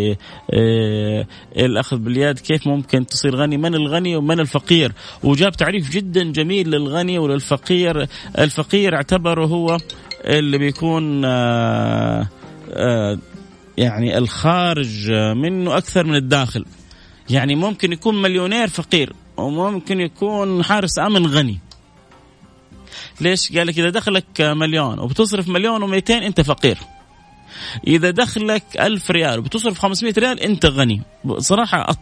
آه، 1.96 2.00
باليد 2.00 2.38
كيف 2.38 2.66
ممكن 2.66 3.06
تصير 3.06 3.36
غني 3.36 3.56
من 3.56 3.74
الغني 3.74 4.16
ومن 4.16 4.40
الفقير. 4.40 4.92
وجاب 5.22 5.52
تعريف 5.52 5.90
جدا 5.90 6.32
جميل 6.32 6.70
للغني 6.70 7.18
وللفقير. 7.18 8.06
الفقير 8.38 8.94
اعتبره 8.94 9.46
هو 9.46 9.78
اللي 10.24 10.58
بيكون 10.58 11.22
آه، 11.24 12.28
يعني 13.78 14.18
الخارج 14.18 15.12
منه 15.12 15.76
أكثر 15.76 16.06
من 16.06 16.14
الداخل. 16.14 16.64
يعني 17.30 17.54
ممكن 17.54 17.92
يكون 17.92 18.22
مليونير 18.22 18.68
فقير 18.68 19.12
وممكن 19.36 20.00
يكون 20.00 20.64
حارس 20.64 20.98
أمن 20.98 21.26
غني 21.26 21.58
ليش؟ 23.20 23.52
قال 23.52 23.66
لك 23.66 23.78
إذا 23.78 23.90
دخلك 23.90 24.40
مليون 24.40 24.98
وبتصرف 24.98 25.48
مليون 25.48 26.00
و200 26.00 26.10
أنت 26.10 26.40
فقير. 26.40 26.78
إذا 27.86 28.10
دخلك 28.10 28.64
ألف 28.80 29.10
ريال 29.10 29.38
وبتصرف 29.38 29.78
500 29.78 30.14
ريال 30.18 30.40
أنت 30.40 30.66
غني. 30.66 31.02
صراحة 31.38 31.96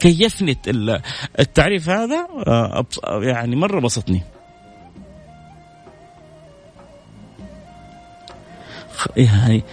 كيفني 0.00 0.58
التعريف 1.38 1.88
هذا 1.88 2.28
يعني 3.06 3.56
مرة 3.56 3.80
بسطني. 3.80 4.22
يعني 9.16 9.64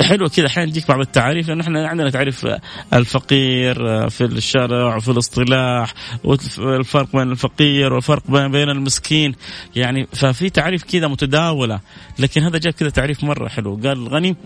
حلو 0.00 0.28
كذا. 0.28 0.46
أحيانا 0.46 0.70
تجيك 0.70 0.88
بعض 0.88 1.00
التعاريف 1.00 1.48
لأنه 1.48 1.62
إحنا 1.62 1.88
عندنا 1.88 2.10
تعريف 2.10 2.46
الفقير 2.94 4.08
في 4.08 4.24
الشرع 4.24 4.96
وفي 4.96 5.10
الاصطلاح 5.10 5.94
والفرق 6.24 7.16
بين 7.16 7.30
الفقير 7.30 7.92
والفرق 7.92 8.30
بين 8.30 8.70
المسكين. 8.70 9.34
يعني 9.76 10.06
ففي 10.12 10.50
تعريف 10.50 10.84
كذا 10.84 11.08
متداولة. 11.08 11.80
لكن 12.18 12.42
هذا 12.42 12.58
جاب 12.58 12.72
كذا 12.72 12.90
تعريف 12.90 13.24
مرة 13.24 13.48
حلو. 13.48 13.74
قال 13.74 13.92
الغني 13.92 14.36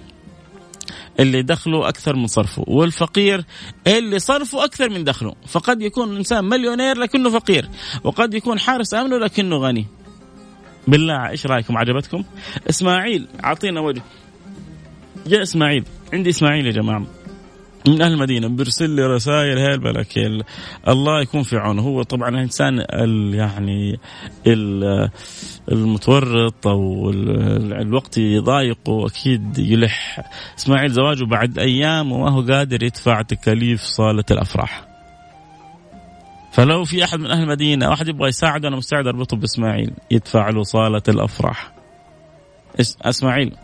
اللي 1.20 1.42
دخله 1.42 1.88
أكثر 1.88 2.16
من 2.16 2.26
صرفه 2.26 2.64
والفقير 2.66 3.44
اللي 3.86 4.18
صرفه 4.18 4.64
أكثر 4.64 4.90
من 4.90 5.04
دخله. 5.04 5.34
فقد 5.46 5.82
يكون 5.82 6.12
الانسان 6.12 6.44
مليونير 6.44 6.98
لكنه 6.98 7.30
فقير 7.30 7.68
وقد 8.04 8.34
يكون 8.34 8.58
حارس 8.58 8.94
امنه 8.94 9.18
لكنه 9.18 9.56
غني. 9.56 9.86
بالله 10.88 11.28
إيش 11.28 11.46
رأيكم؟ 11.46 11.78
عجبتكم؟ 11.78 12.24
إسماعيل 12.70 13.28
أعطينا 13.44 13.80
وجه. 13.80 14.02
جاء 15.26 15.42
إسماعيل 15.42 15.84
عندي 16.12 16.30
إسماعيل 16.30 16.66
يا 16.66 16.72
جماعة. 16.72 17.06
من 17.88 18.02
أهل 18.02 18.12
المدينة 18.12 18.48
بيرسل 18.48 18.90
لي 18.90 19.06
رسائل 19.06 19.58
هي 19.58 19.74
الملكه 19.74 20.44
الله 20.88 21.20
يكون 21.20 21.42
في 21.42 21.56
عونه. 21.56 21.82
هو 21.82 22.02
طبعا 22.02 22.28
الانسان 22.28 22.84
يعني 23.34 23.98
المتورط 25.72 26.66
أو 26.66 27.10
الوقت 27.10 28.18
يضايقه 28.18 29.06
أكيد 29.06 29.58
يلح. 29.58 30.30
إسماعيل 30.58 30.90
زواجه 30.90 31.24
بعد 31.24 31.58
أيام 31.58 32.12
وما 32.12 32.30
هو 32.30 32.40
قادر 32.40 32.82
يدفع 32.82 33.22
تكاليف 33.22 33.80
صالة 33.80 34.24
الأفراح. 34.30 34.86
فلو 36.52 36.84
في 36.84 37.04
أحد 37.04 37.18
من 37.18 37.30
أهل 37.30 37.42
المدينة 37.42 37.88
واحد 37.88 38.08
يبغى 38.08 38.28
يساعده 38.28 38.68
أنا 38.68 38.76
مستعد 38.76 39.06
أربطه 39.06 39.36
بإسماعيل 39.36 39.92
يدفع 40.10 40.50
له 40.50 40.62
صالة 40.62 41.02
الأفراح. 41.08 41.72
إسماعيل. 43.02 43.56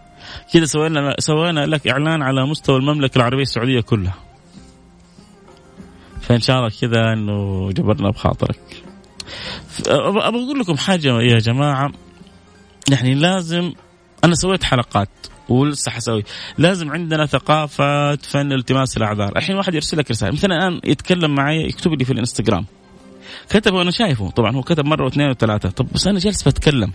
كذا 0.52 0.64
سوينا 0.64 1.14
سوينا 1.18 1.66
لك 1.66 1.88
إعلان 1.88 2.22
على 2.22 2.46
مستوى 2.46 2.76
المملكة 2.76 3.16
العربية 3.16 3.42
السعودية 3.42 3.80
كلها. 3.80 4.14
فإن 6.20 6.40
شاء 6.40 6.58
الله 6.58 6.70
كذا 6.80 7.12
إنه 7.12 7.70
جبرنا 7.72 8.10
بخاطرك. 8.10 8.82
أبغى 9.86 10.20
أقول 10.20 10.58
لكم 10.58 10.76
حاجة 10.76 11.20
يا 11.20 11.38
جماعة. 11.38 11.92
يعني 12.90 13.14
لازم 13.14 13.72
أنا 14.24 14.34
سويت 14.34 14.64
حلقات 14.64 15.08
ولسه 15.48 15.90
حسوي. 15.90 16.24
لازم 16.58 16.90
عندنا 16.90 17.26
ثقافة 17.26 18.16
فن 18.16 18.52
التماس 18.52 18.96
الأعذار. 18.96 19.36
الحين 19.36 19.56
واحد 19.56 19.74
يرسل 19.74 19.98
لك 19.98 20.10
رسالة. 20.10 20.32
مثلا 20.32 20.56
الآن 20.56 20.80
يتكلم 20.84 21.34
معي 21.34 21.66
يكتب 21.66 21.92
لي 21.92 22.04
في 22.04 22.12
الإنستغرام. 22.12 22.66
كتب 23.50 23.74
وأنا 23.74 23.90
شايفه. 23.90 24.30
طبعا 24.30 24.56
هو 24.56 24.62
كتب 24.62 24.84
مرة 24.84 25.04
واثنين 25.04 25.30
وثلاثة. 25.30 25.70
طب 25.70 25.86
بس 25.94 26.06
أنا 26.06 26.18
جالس 26.18 26.48
بتكلم. 26.48 26.92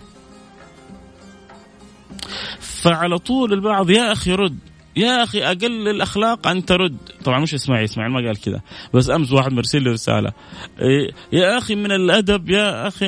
فعلى 2.82 3.18
طول 3.18 3.52
البعض 3.52 3.90
يا 3.90 4.12
أخي 4.12 4.32
رد 4.32 4.58
يا 4.96 5.22
أخي 5.22 5.42
أقل 5.42 5.88
الأخلاق 5.88 6.46
أن 6.46 6.64
ترد 6.64 6.96
طبعا 7.24 7.40
مش 7.40 7.54
إسماعيل 7.54 7.84
إسماعيل 7.84 8.12
ما 8.12 8.26
قال 8.26 8.40
كذا 8.40 8.60
بس 8.94 9.10
أمس 9.10 9.32
واحد 9.32 9.52
مرسل 9.52 9.82
لي 9.82 9.90
رسالة 9.90 10.32
إيه، 10.80 11.10
يا 11.32 11.58
أخي 11.58 11.74
من 11.74 11.92
الأدب 11.92 12.50
يا 12.50 12.88
أخي 12.88 13.06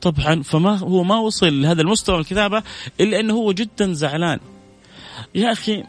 طبعا 0.00 0.42
فما 0.42 0.78
هو 0.78 1.04
ما 1.04 1.16
وصل 1.16 1.62
لهذا 1.62 1.82
المستوى 1.82 2.18
الكتابة 2.20 2.62
إلا 3.00 3.20
إنه 3.20 3.34
هو 3.34 3.52
جدا 3.52 3.92
زعلان 3.92 4.38
يا 5.34 5.52
أخي 5.52 5.84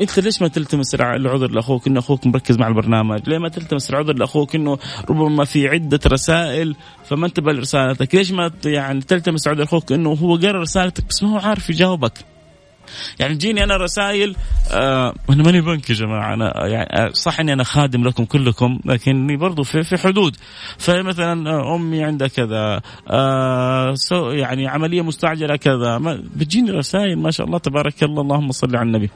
أنت 0.00 0.18
ليش 0.18 0.42
ما 0.42 0.48
تلتمس 0.48 0.94
العذر 0.94 1.50
لأخوك 1.50 1.86
إنه 1.86 1.98
أخوك 2.00 2.26
مركز 2.26 2.58
مع 2.58 2.68
البرنامج؟ 2.68 3.28
ليه 3.28 3.38
ما 3.38 3.48
تلتمس 3.48 3.90
العذر 3.90 4.12
لأخوك 4.12 4.54
إنه 4.54 4.78
ربما 5.10 5.44
في 5.44 5.68
عدة 5.68 6.00
رسائل 6.06 6.76
فما 7.04 7.26
انتبه 7.26 7.52
لرسالتك؟ 7.52 8.14
ليش 8.14 8.30
ما 8.30 8.50
يعني 8.64 9.00
تلتمس 9.00 9.48
عذر 9.48 9.62
أخوك 9.62 9.92
إنه 9.92 10.12
هو 10.12 10.36
قرأ 10.36 10.60
رسالتك 10.60 11.04
بس 11.08 11.22
ما 11.22 11.32
هو 11.32 11.38
عارف 11.38 11.70
يجاوبك؟ 11.70 12.24
يعني 13.18 13.34
تجيني 13.34 13.64
أنا 13.64 13.76
رسائل 13.76 14.36
آه 14.72 15.14
أنا 15.30 15.42
ماني 15.42 15.60
بنك 15.60 15.90
يا 15.90 15.94
جماعة 15.94 16.34
أنا 16.34 16.66
يعني 16.66 16.88
آه، 16.92 17.10
صح 17.12 17.40
إني 17.40 17.52
أنا 17.52 17.64
خادم 17.64 18.04
لكم 18.04 18.24
كلكم 18.24 18.78
لكني 18.84 19.36
برضو 19.36 19.62
في 19.62 19.82
في 19.82 19.96
حدود. 19.96 20.36
فمثلا 20.78 21.50
آه، 21.50 21.74
أمي 21.74 22.04
عندها 22.04 22.28
كذا 22.28 22.80
آه 23.10 23.94
يعني 24.32 24.68
عملية 24.68 25.02
مستعجلة 25.02 25.56
كذا 25.56 25.98
بتجيني 26.36 26.70
رسائل 26.70 27.18
ما 27.18 27.30
شاء 27.30 27.46
الله 27.46 27.58
تبارك 27.58 28.02
الله 28.02 28.22
اللهم 28.22 28.52
صل 28.52 28.76
على 28.76 28.86
النبي. 28.86 29.10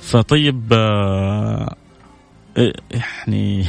فطيب 0.00 0.72
آه 0.72 1.76
يعني 2.56 3.64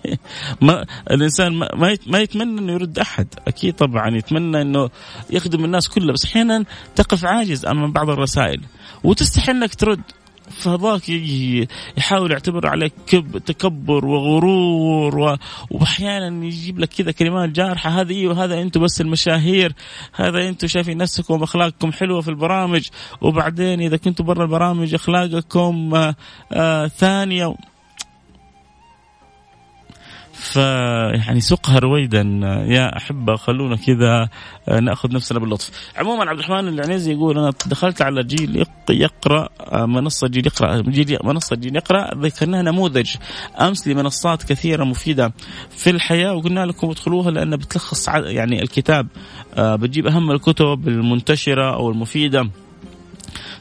ما 0.62 0.86
الإنسان 1.10 1.52
ما 1.52 1.96
ما 2.06 2.18
يتمنى 2.18 2.60
أنه 2.60 2.72
يرد 2.72 2.98
أحد. 2.98 3.26
أكيد 3.48 3.74
طبعا 3.74 4.16
يتمنى 4.16 4.62
أنه 4.62 4.90
يخدم 5.30 5.64
الناس 5.64 5.88
كلها 5.88 6.12
بس 6.12 6.24
أحيانا 6.24 6.64
تقف 6.96 7.24
عاجز 7.24 7.66
أمام 7.66 7.92
بعض 7.92 8.10
الرسائل 8.10 8.60
وتستحي 9.04 9.52
أنك 9.52 9.74
ترد. 9.74 10.02
فهذاك 10.50 11.08
يحاول 11.96 12.32
يعتبر 12.32 12.66
عليك 12.66 12.92
كب 13.06 13.38
تكبر 13.38 14.06
وغرور 14.06 15.38
واحيانا 15.70 16.46
يجيب 16.46 16.78
لك 16.78 16.88
كذا 16.88 17.12
كلمات 17.12 17.48
جارحة 17.50 17.90
هذه 17.90 18.12
أيوه 18.12 18.44
هذا 18.44 18.62
أنتم 18.62 18.80
بس 18.80 19.00
المشاهير 19.00 19.72
هذا 20.14 20.48
أنتم 20.48 20.66
شايفين 20.66 20.96
نفسكم 20.98 21.40
وأخلاقكم 21.40 21.92
حلوة 21.92 22.20
في 22.20 22.28
البرامج 22.28 22.88
وبعدين 23.20 23.80
إذا 23.80 23.96
كنتوا 23.96 24.24
برا 24.24 24.42
البرامج 24.44 24.94
أخلاقكم 24.94 25.94
آآ 25.94 26.14
آه، 26.52 26.84
آآ 26.84 26.88
ثانية 26.88 27.54
فيعني 30.42 31.40
سقها 31.40 31.78
رويدا 31.78 32.22
يا 32.66 32.96
أحبة 32.96 33.36
خلونا 33.36 33.76
كذا 33.76 34.28
آه، 34.68 34.80
نأخذ 34.80 35.14
نفسنا 35.14 35.38
باللطف. 35.38 35.70
عموما 35.96 36.30
عبد 36.30 36.38
الرحمن 36.38 36.68
العنيزي 36.68 37.12
يقول 37.12 37.38
أنا 37.38 37.52
دخلت 37.66 38.02
على 38.02 38.22
جيل 38.22 38.64
يقرأ 38.90 39.48
آه، 39.60 39.86
منصة 39.86 40.28
جيل 40.28 40.46
يقرأ 40.46 40.80
جيل 40.80 41.18
منصة 41.24 41.56
جيل 41.56 41.76
يقرأ 41.76 42.14
ذكرناها 42.14 42.62
نموذج. 42.62 43.16
أمس 43.60 43.88
لمنصات 43.88 44.42
كثيرة 44.42 44.84
مفيدة 44.84 45.32
في 45.70 45.90
الحياة 45.90 46.34
وقلنا 46.34 46.66
لكم 46.66 46.90
ادخلوها 46.90 47.30
لأن 47.30 47.56
بتلخص 47.56 48.08
يعني 48.08 48.62
الكتاب 48.62 49.06
آه، 49.54 49.76
بتجيب 49.76 50.06
أهم 50.06 50.30
الكتب 50.30 50.88
المنتشرة 50.88 51.74
أو 51.74 51.90
المفيدة. 51.90 52.50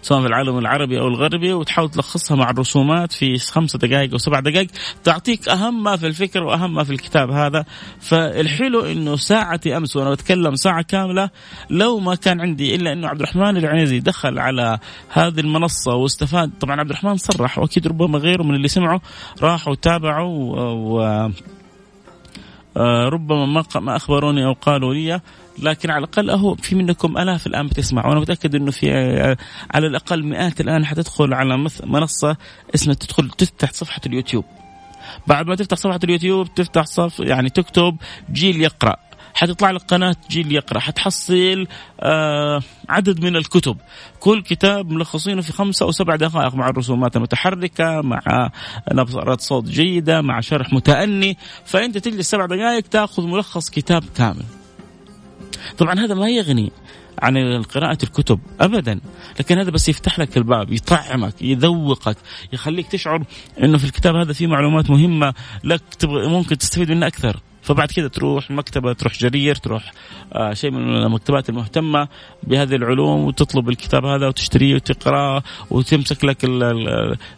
سواء 0.02 0.22
في 0.22 0.28
العالم 0.28 0.58
العربي 0.58 1.00
أو 1.00 1.08
الغربي 1.08 1.54
وتحاول 1.54 1.90
تلخصها 1.90 2.38
مع 2.38 2.50
الرسومات 2.50 3.14
في 3.14 3.38
خمسة 3.38 3.80
دقائق 3.80 4.12
أو 4.12 4.18
سبع 4.18 4.40
دقائق. 4.40 4.68
تعطيك 5.04 5.50
أهم 5.50 5.84
ما 5.84 5.96
في 5.96 6.08
الفكر 6.08 6.44
وأهم 6.44 6.74
ما 6.74 6.84
في 6.84 6.92
الكتاب 6.92 7.32
هذا. 7.32 7.66
فالحلو 8.00 8.86
إنه 8.86 9.16
ساعتي 9.16 9.78
أمس 9.78 9.96
وأنا 9.96 10.10
بتكلم 10.10 10.56
ساعة 10.56 10.82
كاملة 10.82 11.30
لو 11.70 12.00
ما 12.00 12.16
كان 12.16 12.42
عندي 12.42 12.76
إلا 12.76 12.94
إنه 12.94 13.08
عبد 13.08 13.22
الرحمن 13.22 13.58
العنيزي 13.58 14.00
دخل 14.00 14.40
على 14.40 14.80
هذه 15.10 15.40
المنصة 15.40 15.96
واستفاد. 15.96 16.52
طبعا 16.60 16.80
عبد 16.80 16.90
الرحمن 16.90 17.18
صرح 17.18 17.60
وأكيد 17.60 17.88
ربما 17.88 18.20
غيره 18.20 18.44
من 18.44 18.56
اللي 18.56 18.68
سمعوا 18.68 19.00
راحوا 19.42 19.76
تابعوا 19.76 20.60
و 20.60 21.30
آه، 22.78 23.10
ربما 23.10 23.46
ما 23.46 23.64
ما 23.76 23.96
أخبروني 23.96 24.46
أو 24.46 24.54
قالوا 24.54 24.94
لي 24.94 25.22
لكن 25.60 25.90
على 25.90 25.98
الأقل 26.00 26.30
أهو 26.30 26.56
في 26.56 26.76
منكم 26.76 27.18
آلاف 27.18 27.48
الآن 27.48 27.68
بتسمع 27.68 28.08
وأنا 28.08 28.20
متأكد 28.20 28.56
إنه 28.56 28.72
في 28.72 28.92
آه، 28.92 29.38
على 29.74 29.88
الأقل 29.88 30.24
مئات 30.24 30.62
الآن 30.62 30.86
حتدخل 30.86 31.34
على 31.34 31.68
منصة 31.84 32.38
اسمها 32.76 32.96
تدخل 32.96 33.30
تفتح 33.30 33.72
صفحة 33.72 34.02
اليوتيوب. 34.06 34.46
بعد 35.28 35.48
ما 35.48 35.56
تفتح 35.56 35.78
صفحة 35.78 36.00
اليوتيوب 36.04 36.54
تفتح 36.54 36.86
صف 36.86 37.20
يعني 37.20 37.50
تكتب 37.50 37.98
جيل 38.32 38.62
يقرأ. 38.62 38.96
حتطلع 39.34 39.72
لك 39.72 39.82
قناة 39.82 40.16
جيل 40.30 40.52
يقرأ. 40.52 40.80
حتحصل 40.80 41.68
آه 42.00 42.62
عدد 42.90 43.24
من 43.24 43.36
الكتب. 43.36 43.78
كل 44.20 44.42
كتاب 44.42 44.92
ملخصينه 44.92 45.42
في 45.42 45.54
خمسة 45.54 45.86
أو 45.86 45.92
سبع 45.92 46.16
دقائق 46.16 46.56
مع 46.56 46.70
الرسومات 46.70 47.16
المتحركة 47.16 48.02
مع 48.02 48.50
نبرة 48.92 49.38
صوت 49.40 49.66
جيدة 49.66 50.22
مع 50.22 50.40
شرح 50.40 50.74
متأني. 50.74 51.38
فأنت 51.66 51.98
تجلس 51.98 52.30
سبع 52.30 52.46
دقائق 52.46 52.88
تأخذ 52.88 53.24
ملخص 53.24 53.70
كتاب 53.70 54.04
كامل. 54.18 54.61
طبعا 55.78 56.00
هذا 56.00 56.14
ما 56.14 56.30
يغني 56.30 56.72
عن 57.22 57.62
قراءة 57.64 57.98
الكتب 58.04 58.40
أبدا 58.62 59.00
لكن 59.40 59.58
هذا 59.58 59.70
بس 59.70 59.90
يفتح 59.90 60.20
لك 60.20 60.38
الباب 60.38 60.74
يطعمك 60.74 61.42
يذوقك 61.42 62.18
يخليك 62.54 62.88
تشعر 62.88 63.24
أنه 63.64 63.78
في 63.78 63.86
الكتاب 63.86 64.16
هذا 64.16 64.34
فيه 64.34 64.48
معلومات 64.48 64.90
مهمة 64.90 65.34
لك 65.64 65.82
ممكن 66.04 66.58
تستفيد 66.58 66.92
منها 66.92 67.08
أكثر. 67.08 67.40
فبعد 67.62 67.92
كذا 67.92 68.08
تروح 68.08 68.52
مكتبة 68.52 68.94
تروح 68.94 69.14
جرير 69.14 69.56
تروح 69.56 69.92
آه 70.34 70.54
شيء 70.54 70.72
من 70.72 70.96
المكتبات 70.96 71.50
المهتمة 71.50 72.08
بهذه 72.44 72.76
العلوم 72.76 73.26
وتطلب 73.26 73.70
الكتاب 73.70 74.06
هذا 74.06 74.28
وتشتريه 74.28 74.76
وتقرأه 74.76 75.44
وتمسك 75.70 76.26
لك 76.26 76.38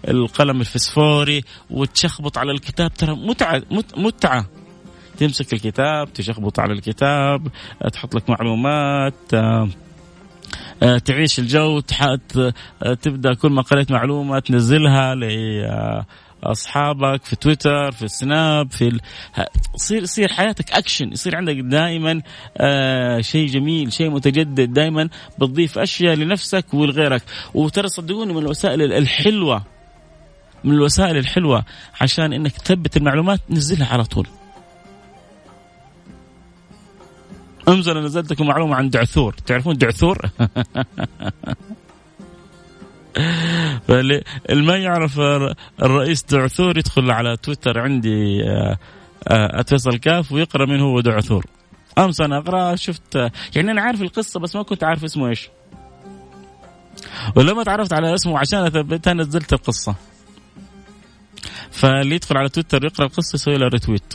القلم 0.07 0.61
الفسفوري 0.61 1.43
وتشخبط 1.69 2.37
على 2.37 2.51
الكتاب 2.51 2.93
ترى 2.93 3.15
متعة 3.15 3.61
متعة. 3.97 4.45
تمسك 5.17 5.53
الكتاب 5.53 6.13
تشخبط 6.13 6.59
على 6.59 6.73
الكتاب 6.73 7.47
تحط 7.93 8.15
لك 8.15 8.29
معلومات 8.29 9.33
آه، 9.33 9.69
آه، 10.83 10.97
تعيش 10.97 11.39
الجو 11.39 11.81
آه، 12.01 12.93
تبدأ 13.01 13.33
كل 13.33 13.51
ما 13.51 13.61
قريت 13.61 13.91
معلومة 13.91 14.39
تنزلها 14.39 15.15
أصحابك 16.43 17.23
في 17.23 17.35
تويتر 17.35 17.91
في 17.91 18.03
السناب 18.03 18.71
في 18.71 18.87
ال... 18.87 18.99
يصير 19.75 20.03
يصير 20.03 20.27
حياتك 20.27 20.71
أكشن 20.71 21.11
يصير 21.11 21.35
عندك 21.35 21.55
دائما 21.55 22.21
آه 22.57 23.21
شيء 23.21 23.47
جميل 23.47 23.93
شيء 23.93 24.09
متجدد 24.09 24.73
دائما 24.73 25.09
بتضيف 25.37 25.79
أشياء 25.79 26.15
لنفسك 26.15 26.73
ولغيرك. 26.73 27.23
وترى 27.53 27.87
صدقوني 27.87 28.33
من 28.33 28.39
الوسائل 28.39 28.93
الحلوة 28.93 29.63
من 30.63 30.73
الوسائل 30.73 31.17
الحلوة 31.17 31.65
عشان 32.01 32.33
إنك 32.33 32.51
تثبت 32.51 32.97
المعلومات 32.97 33.39
نزلها 33.49 33.87
على 33.87 34.03
طول. 34.03 34.27
انزل 37.67 38.03
نزلت 38.03 38.31
لكم 38.31 38.47
معلومة 38.47 38.75
عن 38.75 38.89
دعثور. 38.89 39.33
تعرفون 39.33 39.77
دعثور؟ 39.77 40.17
ما 44.49 44.77
يعرف 44.77 45.19
الرئيس 45.81 46.23
دعثور 46.23 46.77
يدخل 46.77 47.11
على 47.11 47.37
تويتر 47.37 47.79
عندي 47.79 48.43
آه، 48.43 48.77
آه، 49.27 49.59
اتفصل 49.59 49.97
كاف 49.97 50.31
ويقرأ 50.31 50.65
من 50.65 50.79
هو 50.79 50.99
دعثور. 50.99 51.45
أمس 51.97 52.21
أنا 52.21 52.37
أقرأ 52.37 52.75
شفت 52.75 53.15
يعني 53.55 53.71
أنا 53.71 53.81
عارف 53.81 54.01
القصة 54.01 54.39
بس 54.39 54.55
ما 54.55 54.63
كنت 54.63 54.83
عارف 54.83 55.03
اسمه 55.03 55.29
إيش. 55.29 55.49
ولما 57.35 57.63
تعرفت 57.63 57.93
على 57.93 58.13
اسمه 58.13 58.39
عشان 58.39 58.59
اثبتها 58.59 59.13
نزلت 59.13 59.53
القصة. 59.53 59.95
فاللي 61.71 62.15
يدخل 62.15 62.37
على 62.37 62.49
تويتر 62.49 62.85
يقرأ 62.85 63.05
القصة 63.05 63.35
يسوي 63.35 63.57
له 63.57 63.67
ريتويت 63.67 64.13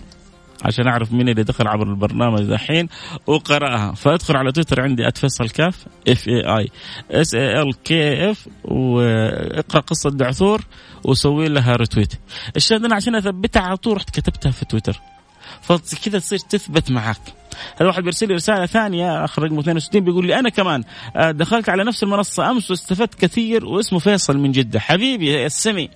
عشان 0.65 0.89
أعرف 0.89 1.13
مين 1.13 1.29
اللي 1.29 1.43
دخل 1.43 1.69
عبر 1.69 1.87
البرنامج 1.87 2.43
دحين 2.43 2.89
وقرأها. 3.27 3.93
فادخل 3.95 4.37
على 4.37 4.53
تويتر 4.53 4.81
عندي 4.81 5.11
@فيصل 5.15 5.49
كاف 5.49 5.87
F 6.09 6.29
A 6.29 6.59
I 6.59 6.69
S 7.11 7.35
A 7.35 7.63
L 7.63 7.83
K 7.83 8.31
F 8.31 8.49
واقرأ 8.65 9.81
قصة 9.81 10.11
دعثور 10.11 10.63
وسوي 11.05 11.49
لها 11.49 11.77
retweet 11.77 12.13
الشاهد 12.57 12.85
أنا 12.85 12.95
عشان 12.95 13.15
أثبتها 13.15 13.63
على 13.63 13.77
طول 13.77 13.97
رحت 13.97 14.11
كتبتها 14.11 14.51
في 14.51 14.65
تويتر. 14.65 15.01
فكذا 15.63 16.19
تصير 16.19 16.39
تثبت 16.39 16.91
معك 16.91 17.21
هذا 17.77 17.87
واحد 17.89 18.03
بيرسل 18.03 18.29
لي 18.29 18.35
رسالة 18.35 18.67
ثانية 18.67 19.25
اخر 19.25 19.43
رقم 19.43 19.59
62 19.59 20.05
بيقول 20.05 20.27
لي 20.27 20.39
أنا 20.39 20.49
كمان 20.49 20.85
آه، 21.17 21.31
دخلت 21.31 21.69
على 21.69 21.85
نفس 21.85 22.03
المنصة 22.03 22.51
أمس 22.51 22.71
واستفدت 22.71 23.15
كثير 23.15 23.65
واسمه 23.65 23.99
فيصل 23.99 24.39
من 24.39 24.53
جدة. 24.53 24.81
حبيبي 24.81 25.47
السمي 25.47 25.91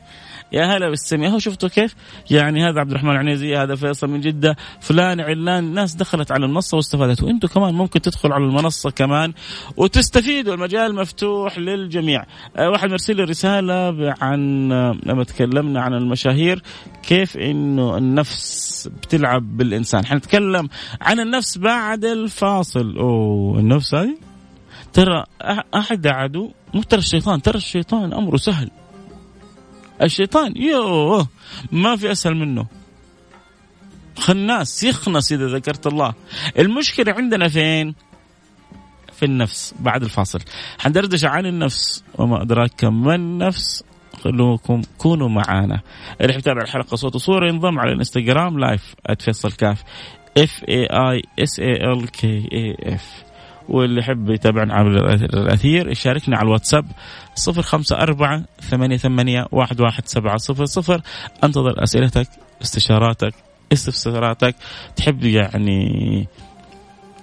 يا 0.52 0.64
هلا 0.64 0.90
بالسمي 0.90 1.28
هو 1.28 1.38
شفتوا 1.38 1.68
كيف؟ 1.68 1.94
يعني 2.30 2.64
هذا 2.64 2.80
عبد 2.80 2.90
الرحمن 2.90 3.10
العنيزي 3.10 3.56
هذا 3.56 3.74
فيصل 3.74 4.10
من 4.10 4.20
جدة 4.20 4.56
فلان 4.80 5.20
علان 5.20 5.74
ناس 5.74 5.94
دخلت 5.94 6.32
على 6.32 6.46
المنصة 6.46 6.76
واستفادت. 6.76 7.22
وأنتم 7.22 7.48
كمان 7.48 7.74
ممكن 7.74 8.00
تدخلوا 8.00 8.34
على 8.34 8.44
المنصة 8.44 8.90
كمان 8.90 9.32
وتستفيدوا 9.76 10.54
المجال 10.54 10.94
مفتوح 10.94 11.58
للجميع. 11.58 12.24
آه، 12.56 12.70
واحد 12.70 12.90
مرسل 12.90 13.16
لي 13.16 13.24
رسالة 13.24 14.14
عن 14.20 14.72
آه، 14.72 14.96
لما 15.06 15.24
تكلمنا 15.24 15.80
عن 15.80 15.94
المشاهير 15.94 16.62
كيف 17.02 17.36
إنه 17.36 17.96
النفس 17.96 18.88
بتلعب 19.02 19.56
بالإنسان. 19.56 20.06
حنتكلم 20.06 20.68
عن 21.00 21.20
النفس 21.20 21.58
بعد 21.58 22.04
الفاصل. 22.04 22.96
أوه 22.96 23.58
النفس 23.58 23.94
هذه؟ 23.94 24.16
ترى 24.92 25.24
أحد 25.74 26.06
عدو 26.06 26.50
مو 26.74 26.82
ترى 26.82 26.98
الشيطان 26.98 27.42
ترى 27.42 27.56
الشيطان 27.56 28.12
أمره 28.12 28.36
سهل. 28.36 28.70
الشيطان. 30.02 30.56
يوه 30.56 31.28
ما 31.72 31.96
في 31.96 32.12
أسهل 32.12 32.34
منه. 32.34 32.66
خناس 34.18 34.84
يخنس 34.84 35.32
إذا 35.32 35.46
ذكرت 35.46 35.86
الله. 35.86 36.14
المشكلة 36.58 37.12
عندنا 37.12 37.48
فين؟ 37.48 37.94
في 39.12 39.24
النفس 39.24 39.74
بعد 39.80 40.02
الفاصل. 40.02 40.40
حندردش 40.78 41.24
عن 41.24 41.46
النفس. 41.46 42.04
وما 42.18 42.42
أدراك 42.42 42.84
ما 42.84 43.14
النفس. 43.14 43.84
خلوكم 44.22 44.82
كونوا 44.98 45.28
معانا. 45.28 45.80
اللي 46.20 46.34
يتابع 46.34 46.62
الحلقة 46.62 46.96
صوت 46.96 47.14
وصورة 47.14 47.48
ينضم 47.48 47.78
على 47.78 47.92
الإنستغرام 47.92 48.58
live 48.58 48.94
@فيصل 49.20 49.52
كاف 49.52 49.82
F 50.38 50.64
A 50.68 50.86
I 50.86 51.22
S 51.38 51.60
A 51.60 51.92
L 51.92 52.10
K 52.10 52.48
A 52.52 52.94
F 52.94 53.24
واللي 53.68 54.00
يحب 54.00 54.30
يتابعنا 54.30 54.74
على 54.74 54.88
الأثير 55.24 55.90
يشاركنا 55.90 56.36
على 56.36 56.46
الواتساب 56.46 56.84
صفر 57.34 57.62
خمسة 57.62 57.96
أربعة 57.96 58.44
ثمانية 58.60 58.96
ثمانية 58.96 59.46
واحد 59.52 59.80
واحد 59.80 60.06
سبعة 60.06 60.36
صفر 60.36 60.64
صفر. 60.64 61.00
أنتظر 61.44 61.82
أسئلتك 61.82 62.28
استشاراتك 62.62 63.34
استفساراتك. 63.72 64.54
تحب 64.96 65.24
يعني 65.24 66.28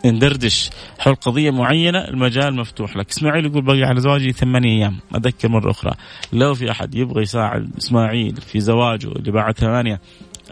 ندردش 0.06 0.70
حول 1.00 1.16
قضية 1.16 1.52
معينة 1.52 2.00
المجال 2.00 2.56
مفتوح 2.56 2.98
لك. 2.98 3.10
إسماعيل 3.10 3.46
يقول 3.46 3.62
بقي 3.62 3.84
على 3.84 4.02
زواجي 4.02 4.32
ثمانية 4.32 4.78
أيام. 4.78 5.00
أذكر 5.16 5.50
مرة 5.50 5.72
أخرى. 5.72 5.92
لو 6.34 6.54
في 6.54 6.72
أحد 6.72 6.96
يبغى 6.96 7.22
يساعد 7.22 7.70
إسماعيل 7.78 8.36
في 8.36 8.60
زواجه 8.60 9.08
اللي 9.08 9.32
بعد 9.32 9.58
ثمانية 9.58 10.02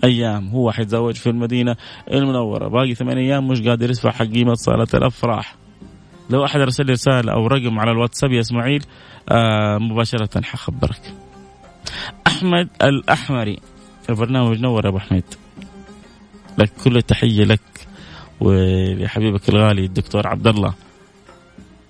أيام 0.03 0.47
هو 0.47 0.71
حيتزوج 0.71 1.15
في 1.15 1.29
المدينة 1.29 1.75
المنورة. 2.11 2.67
باقي 2.67 2.95
ثمانية 2.95 3.21
أيام 3.21 3.47
مش 3.47 3.61
قادر 3.61 3.89
يدفع 3.89 4.11
حق 4.11 4.25
قيمة 4.25 4.53
صالة 4.53 4.87
الأفراح. 4.93 5.66
لو 6.29 6.45
أحد 6.45 6.59
أرسل 6.59 6.85
لي 6.85 6.91
رسالة 6.91 7.33
أو 7.33 7.47
رقم 7.47 7.79
على 7.79 7.91
الواتساب 7.91 8.31
يا 8.31 8.39
إسماعيل 8.39 8.83
آه 9.29 9.77
مباشرة 9.77 10.41
حخبرك. 10.41 11.01
أحمد 12.27 12.69
الأحمري 12.83 13.59
البرنامج 14.09 14.59
نور 14.59 14.87
أبو 14.87 14.99
حميد 14.99 15.23
لك 16.57 16.71
كل 16.83 16.97
التحية 16.97 17.43
لك 17.43 17.87
ولحبيبك 18.39 19.49
الغالي 19.49 19.85
الدكتور 19.85 20.27
عبد 20.27 20.47
الله. 20.47 20.73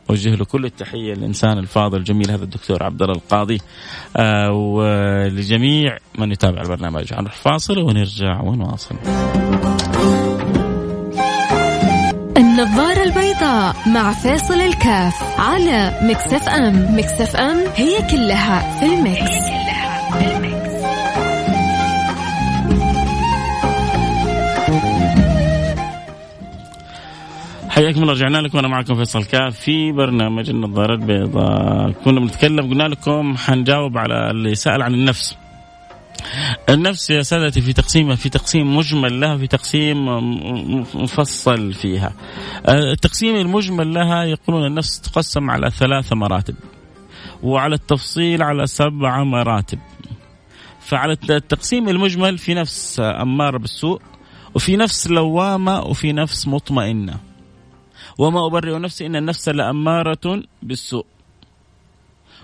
أوجه 0.10 0.36
له 0.36 0.45
كل 0.45 0.65
التحية 0.65 1.13
للإنسان 1.13 1.58
الفاضل 1.58 1.97
الجميل 1.97 2.32
هذا 2.32 2.43
الدكتور 2.43 2.84
عبد 2.84 3.02
الله 3.02 3.15
القاضي. 3.15 3.58
آه 4.17 4.52
ولجميع 4.52 5.97
من 6.17 6.32
يتابع 6.32 6.62
البرنامج. 6.62 7.13
هنروح 7.13 7.36
فاصل 7.36 7.78
ونرجع 7.78 8.41
ونواصل. 8.41 8.95
النظارة 12.58 13.04
البيضاء 13.04 13.76
مع 13.88 14.13
فيصل 14.13 14.53
كاف 14.53 15.39
على 15.39 16.00
Mix 16.01 16.49
FM. 16.49 16.97
Mix 16.97 17.36
FM 17.36 17.58
هي 17.76 17.98
كلها 18.12 18.80
في 18.80 18.86
ال 18.86 18.93
Mix, 18.93 19.21
هي 19.22 19.39
كلها 19.39 20.12
في 20.12 20.38
ال 20.38 20.43
Mix. 20.43 20.67
حياكم 27.70 28.02
الله 28.02 28.13
رجعنا 28.13 28.38
لكم. 28.38 28.58
وأنا 28.58 28.67
معكم 28.67 28.96
فيصل 28.96 29.24
كاف 29.24 29.60
في 29.60 29.91
برنامج 29.91 30.50
النظارة 30.50 30.93
البيضاء. 30.93 31.91
كنا 31.91 32.20
بنتكلم 32.20 32.70
قلنا 32.70 32.84
لكم 32.84 33.38
حنجاوب 33.38 33.98
على 33.98 34.32
اللي 34.32 34.56
سأل 34.56 34.82
عن 34.82 34.93
النفس. 34.93 35.38
النفس 36.69 37.10
يا 37.10 37.21
سادتي 37.21 37.62
في 37.62 37.73
تقسيمها 37.73 38.15
في 38.15 38.30
تقسيم 38.30 38.77
مجمل 38.77 39.19
لها 39.19 39.38
في 39.38 39.47
تقسيم 39.47 40.06
مفصل 40.95 41.73
فيها. 41.73 42.13
التقسيم 42.69 43.36
المجمل 43.36 43.93
لها 43.93 44.23
يقولون 44.23 44.65
النفس 44.65 45.01
تقسم 45.01 45.49
على 45.49 45.71
ثلاث 45.71 46.13
مراتب 46.13 46.56
وعلى 47.43 47.75
التفصيل 47.75 48.43
على 48.43 48.67
سبع 48.67 49.23
مراتب. 49.23 49.80
فعلى 50.80 51.17
التقسيم 51.30 51.89
المجمل 51.89 52.38
في 52.38 52.53
نفس 52.53 52.99
أمارة 52.99 53.58
بالسوء 53.58 54.01
وفي 54.56 54.77
نفس 54.77 55.08
لوامة 55.08 55.80
وفي 55.82 56.13
نفس 56.13 56.47
مطمئنة. 56.47 57.19
وما 58.17 58.45
أبرئ 58.47 58.80
نفسي 58.80 59.06
إن 59.06 59.15
النفس 59.15 59.49
لأمارة 59.49 60.43
بالسوء. 60.63 61.06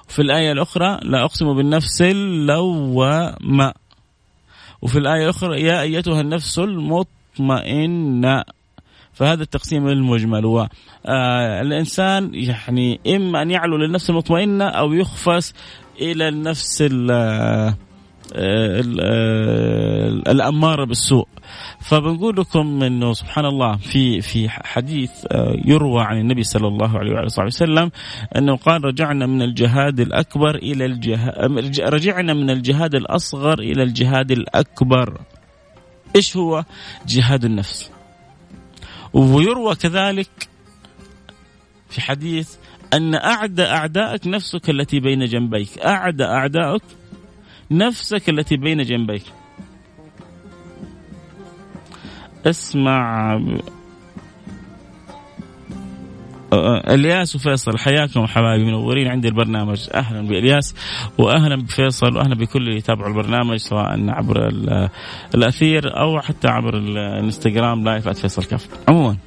في 0.08 0.22
الآية 0.22 0.52
الأخرى 0.52 1.00
لا 1.04 1.24
أقسم 1.24 1.54
بالنفس 1.54 2.02
اللوامة. 2.02 3.74
وفي 4.82 5.00
الآية 5.00 5.24
الأخرى 5.24 5.62
يا 5.62 5.82
أيتها 5.82 6.22
النفس 6.22 6.60
المطمئنة. 6.60 8.44
فهذا 9.14 9.44
التقسيم 9.44 9.88
المجمل 9.88 10.46
هو 10.46 10.70
آه 11.06 11.62
الإنسان 11.62 12.32
يعني 12.34 13.00
إما 13.08 13.42
أن 13.42 13.52
يعلو 13.52 13.78
للنفس 13.78 14.10
المطمئنة 14.10 14.66
أو 14.66 14.94
يخفس 14.94 15.54
إلى 16.02 16.28
النفس 16.28 16.82
آه، 18.36 18.84
آه، 19.02 20.08
الأمارة 20.32 20.86
بالسوء 20.86 21.28
فبنقول 21.80 22.36
لكم 22.38 22.84
إنه 22.84 23.14
سبحان 23.14 23.46
الله 23.46 23.76
في 23.76 24.22
في 24.22 24.50
حديث 24.50 25.12
آه، 25.32 25.56
يروى 25.66 26.04
عن 26.04 26.20
النبي 26.20 26.44
صلى 26.44 26.68
الله 26.68 27.00
عليه 27.00 27.14
وعلى 27.14 27.30
صحبه 27.30 27.48
وسلم 27.48 27.92
أنه 28.36 28.56
قال 28.56 28.86
رجعنا 28.86 29.26
من 29.26 29.42
الجهاد 29.42 30.00
الأكبر 30.00 30.56
إلى 30.56 30.86
الجهاد 30.86 31.80
رجعنا 31.80 32.34
من 32.34 32.50
الجهاد 32.50 32.96
الأصغر 32.96 33.60
إلى 33.60 33.84
الجهاد 33.84 34.32
الأكبر. 34.32 35.22
إيش 36.16 36.38
هو؟ 36.38 36.64
جهاد 37.08 37.46
النفس. 37.46 37.92
ويروى 39.14 39.76
كذلك 39.76 40.50
في 41.90 42.02
حديث 42.02 42.56
أن 42.94 43.16
أعدى 43.16 43.64
اعدائك 43.64 44.28
نفسك 44.28 44.70
التي 44.70 45.00
بين 45.00 45.26
جنبيك، 45.26 45.80
أعدى 45.80 46.24
اعدائك 46.24 46.82
نفسك 47.74 48.30
التي 48.30 48.58
بين 48.58 48.82
جنبيك. 48.82 49.24
اسمع. 52.46 53.40
الياس 56.90 57.36
وفيصل 57.36 57.78
حياكم 57.78 58.26
حبايبي 58.26 58.66
منورين 58.66 59.08
عندي 59.08 59.28
البرنامج. 59.28 59.90
أهلا 59.94 60.22
بإلياس 60.22 60.76
واهلا 61.18 61.56
بفيصل 61.56 62.18
واهلا 62.18 62.36
بكل 62.36 62.60
اللي 62.60 62.78
يتابعوا 62.78 63.10
البرنامج 63.10 63.56
سواء 63.56 64.10
عبر 64.10 64.48
الأثير 65.36 66.00
أو 66.00 66.22
حتى 66.22 66.48
عبر 66.48 66.78
الانستغرام 66.78 67.84
لايف 67.84 68.10
فيصل 68.10 68.44
كف 68.44 68.68
عموما. 68.90 69.18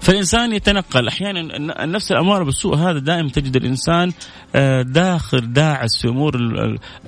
فالإنسان 0.00 0.52
يتنقل. 0.52 1.08
أحيانا 1.08 1.40
النفس 1.84 2.12
الأمارة 2.12 2.44
بالسوء 2.44 2.76
هذا 2.76 2.98
دائما 2.98 3.28
تجد 3.28 3.56
الإنسان 3.56 4.12
آه، 4.54 4.82
داخل 4.82 5.52
داعس 5.52 6.02
في 6.02 6.08
أمور 6.08 6.36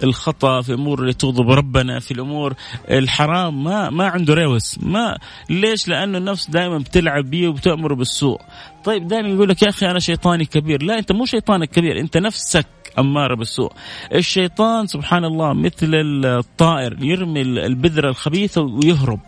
الخطأ 0.03 0.61
في 0.61 0.75
أمور 0.75 1.01
اللي 1.01 1.13
تغضب 1.13 1.51
ربنا 1.51 2.01
في 2.01 2.11
الأمور 2.11 2.55
الحرام. 2.91 3.65
ما 3.65 3.91
ما 3.91 4.09
عنده 4.09 4.35
روس. 4.35 4.79
ما 4.83 5.19
ليش؟ 5.51 5.89
لأنه 5.89 6.19
النفس 6.19 6.51
دائما 6.51 6.79
بتلعب 6.79 7.31
بيه 7.31 7.49
وبتأمره 7.49 7.95
بالسوء. 7.95 8.41
طيب 8.85 9.07
دائما 9.07 9.29
يقول 9.29 9.49
لك 9.49 9.63
يا 9.63 9.69
أخي 9.69 9.91
أنا 9.91 9.99
شيطاني 9.99 10.45
كبير. 10.45 10.83
لا 10.83 10.99
أنت 10.99 11.13
مو 11.13 11.25
شيطانك 11.25 11.69
كبير. 11.69 12.01
أنت 12.01 12.17
نفسك 12.17 12.67
أمارة 12.99 13.37
بالسوء. 13.37 13.73
الشيطان 14.15 14.87
سبحان 14.87 15.25
الله 15.25 15.53
مثل 15.53 15.95
الطائر 16.25 16.97
يرمي 17.01 17.41
البذرة 17.43 18.09
الخبيثة 18.09 18.63
ويهرب. 18.63 19.21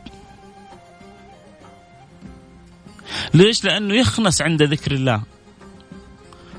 ليش؟ 3.35 3.65
لأنه 3.65 3.95
يخنس 3.95 4.43
عند 4.43 4.63
ذكر 4.63 4.93
الله. 4.93 5.23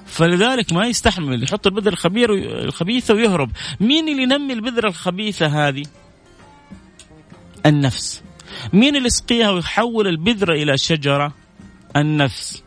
فلذلك 0.05 0.73
ما 0.73 0.85
يستحمل 0.85 1.43
يحط 1.43 1.67
البذرة 1.67 1.93
الخبير 1.93 2.33
الخبيثة 2.63 3.13
ويهرب. 3.13 3.51
مين 3.79 4.09
اللي 4.09 4.23
ينمي 4.23 4.53
البذرة 4.53 4.87
الخبيثة 4.87 5.67
هذه؟ 5.67 5.83
النفس. 7.65 8.23
مين 8.73 8.95
اللي 8.95 9.07
يسقيها 9.07 9.51
ويحول 9.51 10.07
البذرة 10.07 10.53
إلى 10.53 10.77
شجرة؟ 10.77 11.33
النفس. 11.95 12.63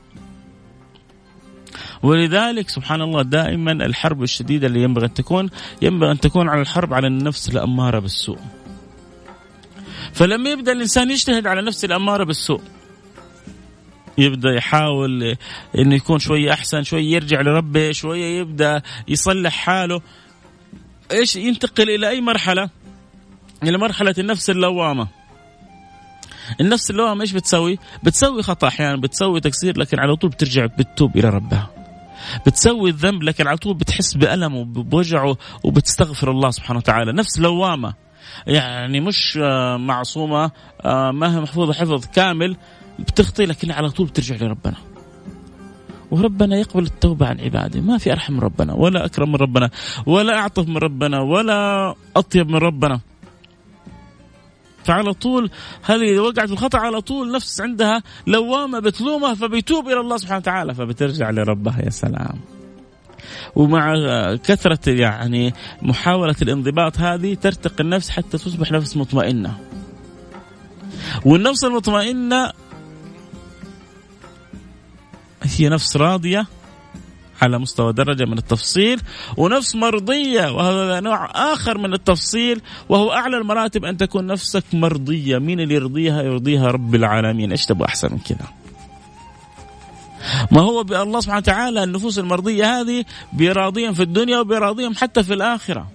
ولذلك 2.03 2.69
سبحان 2.69 3.03
الله 3.03 3.23
دائما 3.23 3.73
الحرب 3.73 4.23
الشديدة 4.23 4.67
اللي 4.67 4.83
ينبغي 4.83 5.07
أن 5.07 5.15
تكون 5.15 5.51
ينبغي 5.83 6.11
أن 6.11 6.21
تكون 6.21 6.49
على 6.49 6.61
الحرب 6.61 6.95
على 6.95 7.07
النفس 7.07 7.49
الأمارة 7.49 7.99
بالسوء. 7.99 8.39
فلما 10.13 10.51
يبدأ 10.51 10.73
الإنسان 10.73 11.11
يجتهد 11.11 11.47
على 11.47 11.63
نفسه 11.63 11.87
الأمارة 11.87 12.25
بالسوء 12.25 12.61
يبدأ 14.19 14.51
يحاول 14.55 15.37
إنه 15.79 15.95
يكون 15.95 16.19
شوية 16.19 16.53
أحسن 16.53 16.83
شوية 16.83 17.15
يرجع 17.15 17.41
لربه 17.41 17.93
شوية 17.93 18.41
يبدأ 18.41 18.83
يصلح 19.09 19.53
حاله. 19.53 20.01
إيش 21.13 21.37
ينتقل 21.37 21.91
إلى 21.91 22.09
أي 22.09 22.21
مرحلة؟ 22.21 22.71
إلى 23.63 23.79
مرحلة 23.79 24.15
النفس 24.19 24.51
اللوامة. 24.51 25.09
النفس 26.61 26.91
اللوامة 26.91 27.23
إيش 27.23 27.33
بتسوي؟ 27.33 27.79
بتسوي 28.03 28.43
خطأ 28.43 28.69
أحيانا 28.69 28.97
بتسوي 28.97 29.41
تقصير 29.41 29.79
لكن 29.79 30.01
على 30.01 30.17
طول 30.17 30.31
بترجع 30.31 30.67
بتتوب 30.67 31.17
إلى 31.17 31.29
ربها. 31.29 31.71
بتسوي 32.47 32.91
الذنب 32.91 33.23
لكن 33.23 33.47
على 33.47 33.57
طول 33.57 33.75
بتحس 33.75 34.15
بألمه 34.15 34.57
وبوجعه 34.59 35.37
وبتستغفر 35.65 36.31
الله 36.31 36.51
سبحانه 36.51 36.79
وتعالى. 36.79 37.13
نفس 37.13 37.39
لوامة. 37.39 37.95
يعني 38.47 39.01
مش 39.01 39.39
آه، 39.43 39.77
معصومة 39.77 40.51
آه، 40.85 41.11
ما 41.11 41.37
هي 41.37 41.41
محفوظة 41.41 41.73
حفظ 41.73 42.07
كامل 42.07 42.57
بتخطي 42.99 43.47
لكن 43.47 43.71
على 43.71 43.91
طول 43.91 44.07
بترجع 44.07 44.37
لربنا. 44.37 44.77
وربنا 46.11 46.57
يقبل 46.57 46.83
التوبة 46.83 47.27
عن 47.27 47.41
عباده. 47.41 47.81
ما 47.81 47.99
في 47.99 48.13
أرحم 48.13 48.33
من 48.33 48.41
ربنا 48.41 48.73
ولا 48.73 49.05
أكرم 49.05 49.29
من 49.29 49.37
ربنا 49.37 49.71
ولا 50.07 50.39
أعطف 50.39 50.69
من 50.69 50.77
ربنا 50.77 51.21
ولا 51.21 51.95
أطيب 52.17 52.49
من 52.49 52.57
ربنا. 52.57 53.01
فعلى 54.85 55.13
طول 55.13 55.51
هذه 55.83 56.19
وقعت 56.19 56.47
في 56.47 56.53
الخطأ 56.53 56.79
على 56.79 57.01
طول 57.01 57.33
نفس 57.33 57.61
عندها 57.61 58.03
لوامة 58.27 58.79
بتلومها 58.79 59.35
فبيتوب 59.35 59.89
إلى 59.89 60.01
الله 60.01 60.17
سبحانه 60.17 60.39
وتعالى 60.39 60.75
فبترجع 60.75 61.31
لربها. 61.31 61.83
يا 61.85 61.91
سلام. 61.91 62.41
ومع 63.57 63.95
كثرة 64.35 64.91
يعني 64.91 65.55
محاولة 65.83 66.37
الانضباط 66.43 66.99
هذه 66.99 67.35
ترتقي 67.35 67.85
النفس 67.85 68.11
حتى 68.11 68.39
تصبح 68.39 68.73
نفس 68.73 68.97
مطمئنة. 68.97 69.59
والنفس 71.25 71.65
المطمئنة 71.65 72.53
هي 75.57 75.69
نفس 75.69 75.97
راضية 75.97 76.47
على 77.43 77.59
مستوى 77.59 77.93
درجة 77.93 78.25
من 78.25 78.39
التفصيل 78.39 79.01
ونفس 79.37 79.77
مرضية 79.77 80.53
وهذا 80.53 81.01
نوع 81.01 81.31
آخر 81.35 81.79
من 81.79 81.95
التفصيل 81.95 82.61
وهو 82.89 83.13
أعلى 83.13 83.37
المراتب 83.37 83.85
أن 83.85 83.97
تكون 83.97 84.27
نفسك 84.27 84.65
مرضية. 84.73 85.39
مين 85.39 85.61
اللي 85.61 85.75
يرضيها؟ 85.75 86.23
يرضيها 86.23 86.71
رب 86.71 86.95
العالمين. 86.95 87.51
إيش 87.51 87.67
تبغى 87.67 87.89
أحسن 87.89 88.13
من 88.13 88.19
كذا 88.19 88.47
ما 90.53 90.61
هو 90.61 90.81
الله 90.81 91.21
سبحانه 91.21 91.39
وتعالى 91.39 91.85
النفوس 91.85 92.19
المرضية 92.19 92.81
هذه 92.81 93.05
براضيهم 93.33 93.95
في 93.95 94.03
الدنيا 94.03 94.39
وبراضيهم 94.39 94.95
حتى 94.95 95.23
في 95.23 95.35
الآخرة. 95.35 95.87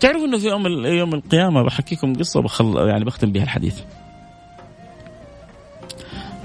تعرفوا 0.00 0.26
إنه 0.26 0.38
في 0.38 0.46
يوم 0.46 0.66
يوم 0.86 1.14
القيامة 1.14 1.62
بحكيكم 1.62 2.14
قصة 2.14 2.42
بخل 2.42 2.88
يعني 2.88 3.04
بختم 3.04 3.32
بها 3.32 3.42
الحديث. 3.42 3.74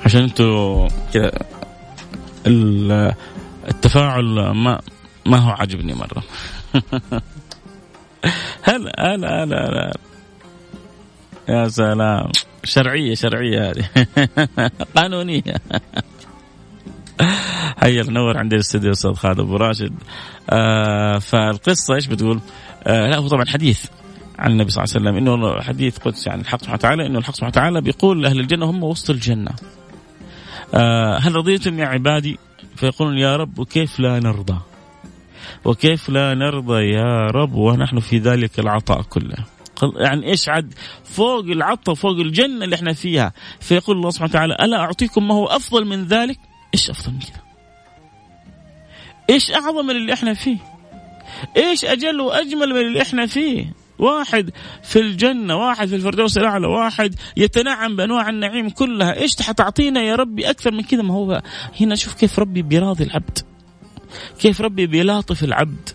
عشان 0.05 0.21
أنتم 0.21 0.87
كذا 1.13 1.31
التفاعل 2.47 4.51
ما 4.51 4.81
ما 5.25 5.37
هو 5.37 5.49
عاجبني 5.49 5.93
مرة. 5.93 6.23
هلا 8.63 9.15
هلا 9.15 9.43
هلا 9.43 9.69
هلا. 9.69 9.93
يا 11.49 11.67
سلام. 11.67 12.31
شرعية 12.63 13.15
شرعية 13.15 13.71
هذه. 13.71 13.89
قانونية. 14.95 15.43
هيا 17.83 18.03
نور 18.03 18.37
عندي 18.37 18.55
الاستديو 18.55 18.91
أستاذ 18.91 19.13
خالد 19.13 19.39
أبو 19.39 19.55
راشد. 19.55 19.93
آه 20.49 21.19
فالقصة 21.19 21.95
إيش 21.95 22.07
بتقول؟ 22.07 22.39
آه 22.83 23.09
لا 23.09 23.17
هو 23.17 23.27
طبعا 23.27 23.45
حديث 23.45 23.85
عن 24.39 24.51
النبي 24.51 24.71
صلى 24.71 24.83
الله 24.83 24.95
عليه 24.95 25.05
وسلم 25.09 25.17
إنه 25.17 25.61
حديث 25.61 25.97
قدسي 25.97 26.29
عن 26.29 26.39
الحق 26.39 26.59
سبحانه 26.59 26.77
وتعالى 26.77 27.05
إنه 27.05 27.19
الحق 27.19 27.33
سبحانه 27.33 27.49
وتعالى 27.49 27.81
بيقول 27.81 28.23
لأهل 28.23 28.39
الجنة 28.39 28.69
هم 28.69 28.83
وسط 28.83 29.09
الجنة. 29.09 29.51
آه 30.73 31.17
هل 31.17 31.35
رضيتم 31.35 31.79
يا 31.79 31.85
عبادي؟ 31.85 32.37
فيقولون 32.75 33.17
يا 33.17 33.35
رب 33.35 33.59
وكيف 33.59 33.99
لا 33.99 34.19
نرضى؟ 34.19 34.57
وكيف 35.65 36.09
لا 36.09 36.33
نرضى 36.33 36.83
يا 36.83 37.27
رب؟ 37.31 37.53
ونحن 37.53 37.99
في 37.99 38.17
ذلك 38.17 38.59
العطاء 38.59 39.01
كله. 39.01 39.35
يعني 39.97 40.27
إيش 40.27 40.49
عد؟ 40.49 40.73
فوق 41.03 41.43
العطاء 41.45 41.95
فوق 41.95 42.11
الجنة 42.19 42.65
اللي 42.65 42.75
إحنا 42.75 42.93
فيها. 42.93 43.33
فيقول 43.59 43.97
الله 43.97 44.09
سبحانه 44.09 44.29
وتعالى 44.29 44.55
ألا 44.61 44.77
أعطيكم 44.77 45.27
ما 45.27 45.33
هو 45.33 45.45
أفضل 45.45 45.85
من 45.85 46.03
ذلك؟ 46.05 46.39
إيش 46.73 46.89
أفضل 46.89 47.13
من 47.13 47.19
كذا 47.19 47.41
إيش 49.29 49.51
أعظم 49.51 49.85
من 49.85 49.95
اللي 49.95 50.13
إحنا 50.13 50.33
فيه؟ 50.33 50.57
إيش 51.57 51.85
أجل 51.85 52.19
وأجمل 52.21 52.69
من 52.69 52.81
اللي 52.81 53.01
إحنا 53.01 53.25
فيه؟ 53.25 53.73
واحد 53.99 54.49
في 54.83 54.99
الجنة 54.99 55.55
واحد 55.55 55.87
في 55.87 55.95
الفردوس 55.95 56.37
الأعلى 56.37 56.67
واحد 56.67 57.15
يتنعم 57.37 57.95
بأنواع 57.95 58.29
النعيم 58.29 58.69
كلها. 58.69 59.13
إيش 59.13 59.41
حتعطينا 59.41 60.01
يا 60.01 60.15
ربي؟ 60.15 60.49
أكثر 60.49 60.71
من 60.71 60.81
كذا. 60.81 61.01
ما 61.01 61.13
هو 61.13 61.41
هنا 61.81 61.95
شوف 61.95 62.13
كيف 62.13 62.39
ربي 62.39 62.61
بيراضي 62.61 63.03
العبد. 63.03 63.39
كيف 64.39 64.61
ربي 64.61 64.87
بيلاطف 64.87 65.43
العبد. 65.43 65.89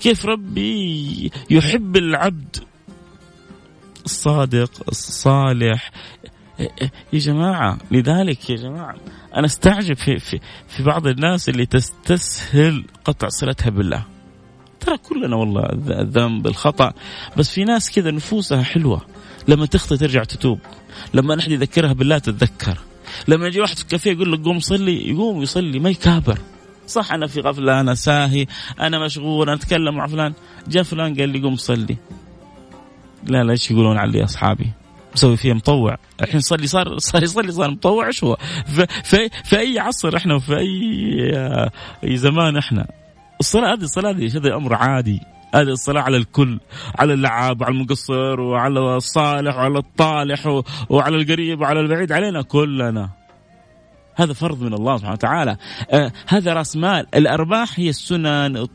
كيف 0.00 0.26
ربي 0.26 1.30
يحب 1.50 1.96
العبد. 1.96 2.56
الصادق 4.04 4.82
الصالح. 4.88 5.90
يا 7.12 7.18
جماعة 7.18 7.78
لذلك 7.90 8.50
يا 8.50 8.56
جماعة 8.56 8.96
أنا 9.36 9.46
أستعجب 9.46 9.96
في, 9.96 10.18
في, 10.18 10.40
في 10.68 10.82
بعض 10.82 11.06
الناس 11.06 11.48
اللي 11.48 11.66
تستسهل 11.66 12.84
قطع 13.04 13.28
صلتها 13.28 13.70
بالله. 13.70 14.11
ترى 14.86 14.96
كلنا 14.98 15.36
والله 15.36 15.68
الذنب 16.00 16.46
الخطأ. 16.46 16.92
بس 17.36 17.50
في 17.50 17.64
ناس 17.64 17.90
كذا 17.90 18.10
نفوسها 18.10 18.62
حلوة. 18.62 19.02
لما 19.48 19.66
تخطي 19.66 19.96
ترجع 19.96 20.24
تتوب. 20.24 20.58
لما 21.14 21.40
احد 21.40 21.50
يذكرها 21.50 21.92
بالله 21.92 22.18
تتذكر. 22.18 22.78
لما 23.28 23.46
يجي 23.46 23.60
واحد 23.60 23.76
في 23.76 23.82
الكافيه 23.82 24.12
يقول 24.12 24.32
لك 24.32 24.40
قوم 24.40 24.60
صلي 24.60 25.08
يقوم 25.10 25.42
يصلي 25.42 25.78
ما 25.78 25.90
يكابر. 25.90 26.38
صح 26.86 27.12
أنا 27.12 27.26
في 27.26 27.40
غفله 27.40 27.80
أنا 27.80 27.94
ساهي 27.94 28.46
أنا 28.80 29.04
مشغول 29.04 29.48
أنا 29.48 29.56
أتكلم 29.56 29.96
مع 29.96 30.06
فلان. 30.06 30.32
جاء 30.68 30.82
فلان 30.82 31.14
قال 31.14 31.28
لي 31.28 31.40
قوم 31.42 31.56
صلي. 31.56 31.96
لا 33.26 33.44
لا 33.44 33.52
إيش 33.52 33.70
يقولون 33.70 33.96
علي 33.96 34.24
أصحابي؟ 34.24 34.70
مسوي 35.14 35.36
فيها 35.36 35.54
مطوع. 35.54 35.98
الحين 36.22 36.40
صلي 36.40 36.66
صار 36.66 36.98
صار 36.98 37.22
يصلي 37.22 37.52
صار 37.52 37.70
مطوع 37.70 38.06
إيش 38.06 38.24
هو 38.24 38.36
في, 39.04 39.28
في 39.44 39.58
أي 39.58 39.78
عصر 39.78 40.16
إحنا 40.16 40.34
وفي 40.34 40.56
أي 40.58 40.68
أي 42.04 42.16
زمان 42.16 42.56
إحنا. 42.56 42.86
الصلاة 43.42 43.74
هذه 43.74 43.82
الصلاة 43.82 44.10
هذه 44.10 44.36
هذا 44.36 44.54
أمر 44.54 44.74
عادي. 44.74 45.20
هذه 45.54 45.68
الصلاة 45.68 46.02
على 46.02 46.16
الكل 46.16 46.60
على 46.98 47.12
اللعاب 47.12 47.60
وعلى 47.60 47.74
المقصر 47.74 48.40
وعلى 48.40 48.96
الصالح 48.96 49.56
وعلى 49.56 49.78
الطالح 49.78 50.62
وعلى 50.88 51.16
القريب 51.16 51.60
وعلى 51.60 51.80
البعيد 51.80 52.12
علينا 52.12 52.42
كلنا. 52.42 53.10
هذا 54.14 54.32
فرض 54.32 54.62
من 54.62 54.74
الله 54.74 54.96
سبحانه 54.96 55.12
وتعالى. 55.12 55.56
آه 55.90 56.12
هذا 56.28 56.52
رأس 56.52 56.76
مال. 56.76 57.06
الأرباح 57.14 57.78
هي 57.80 57.88
السنن 57.88 58.66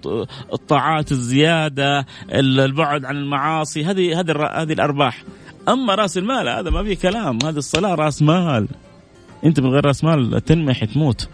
الطاعات 0.53 1.11
الزيادة 1.11 2.05
البعد 2.33 3.05
عن 3.05 3.17
المعاصي. 3.17 3.85
هذه 3.85 4.19
هذه 4.19 4.61
هذه 4.61 4.73
الأرباح. 4.73 5.23
أما 5.69 5.95
رأس 5.95 6.17
المال 6.17 6.49
هذا 6.49 6.69
ما 6.69 6.83
في 6.83 6.95
كلام. 6.95 7.39
هذه 7.43 7.57
الصلاة 7.57 7.95
رأس 7.95 8.21
مال. 8.21 8.67
أنت 9.45 9.59
من 9.59 9.69
غير 9.69 9.85
رأس 9.85 10.03
مال 10.03 10.45
تنمح 10.45 10.85
تموت. 10.85 11.29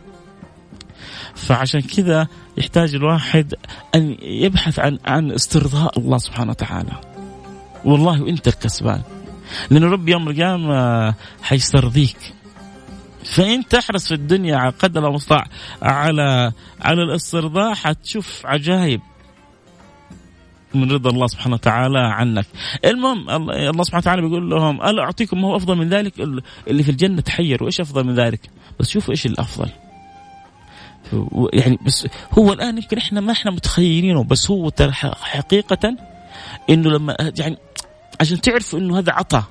فعشان 1.36 1.82
كذا 1.82 2.28
يحتاج 2.58 2.96
الواحد 2.96 3.54
أن 3.96 4.18
يبحث 4.22 4.80
عن 4.80 5.00
عن 5.06 5.32
استرضاء 5.32 6.00
الله 6.00 6.18
سبحانه 6.18 6.52
وتعالى. 6.52 7.02
والله 7.86 8.22
وأنت 8.22 8.48
الكسبان. 8.48 9.02
لأن 9.70 9.84
رب 9.84 10.10
يوم 10.10 10.30
القيامة 10.30 11.14
حيسترضيك. 11.42 12.34
فانت 13.24 13.74
احرص 13.74 14.08
في 14.08 14.14
الدنيا 14.14 14.58
على 14.58 14.70
قدر 14.70 15.08
المستطاع 15.08 15.44
على 15.82 16.52
على 16.82 17.04
الاسترضاء 17.04 17.74
حتشوف 17.74 18.46
عجائب 18.46 19.02
من 20.74 20.92
رضا 20.92 21.10
الله 21.10 21.28
سبحانه 21.28 21.56
وتعالى 21.56 22.00
عنك. 22.00 22.46
المهم 22.86 23.30
الله 23.30 23.84
سبحانه 23.84 24.02
وتعالى 24.02 24.22
بيقول 24.22 24.50
لهم 24.50 24.82
ألا 24.82 25.04
أعطيكم 25.04 25.42
ما 25.42 25.48
هو 25.48 25.56
أفضل 25.56 25.78
من 25.78 25.90
ذلك؟ 25.90 26.14
اللي 26.68 26.84
في 26.84 26.92
الجنة 26.92 27.22
تحيروا 27.22 27.68
إيش 27.68 27.82
أفضل 27.82 28.04
من 28.04 28.14
ذلك؟ 28.16 28.50
بس 28.80 28.90
شوفوا 28.90 29.12
إيش 29.12 29.26
الأفضل. 29.26 29.70
يعني 31.54 31.80
بس 31.86 32.08
هو 32.32 32.54
الآن 32.54 32.78
يمكن 32.78 32.98
إحنا 32.98 33.22
ما 33.22 33.32
إحنا 33.32 33.52
متخيلينه 33.52 34.24
بس 34.24 34.52
هو 34.52 34.70
ترى 34.70 34.92
حقيقة 34.92 35.96
إنه 36.70 36.90
لما 36.90 37.16
يعني 37.40 37.58
عشان 38.22 38.42
تعرفوا 38.42 38.80
إنه 38.80 39.00
هذا 39.00 39.12
عطاء 39.12 39.44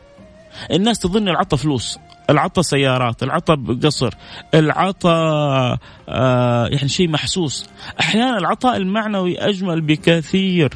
الناس 0.70 0.98
تظن 0.98 1.28
العطاء 1.28 1.60
فلوس 1.60 1.98
العطاء 2.30 2.62
سيارات 2.62 3.22
العطاء 3.22 3.56
قصر 3.82 4.14
العطاء 4.54 5.78
آه 6.08 6.66
يعني 6.66 6.88
شيء 6.88 7.08
محسوس. 7.08 7.66
أحيانا 8.00 8.38
العطاء 8.38 8.76
المعنوي 8.76 9.38
أجمل 9.38 9.80
بكثير 9.80 10.70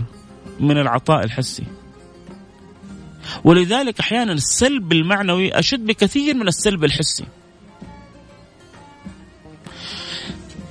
من 0.60 0.78
العطاء 0.78 1.24
الحسي. 1.24 1.64
ولذلك 3.44 4.00
أحيانا 4.00 4.32
السلب 4.32 4.92
المعنوي 4.92 5.58
أشد 5.58 5.86
بكثير 5.86 6.34
من 6.34 6.48
السلب 6.48 6.84
الحسي. 6.84 7.24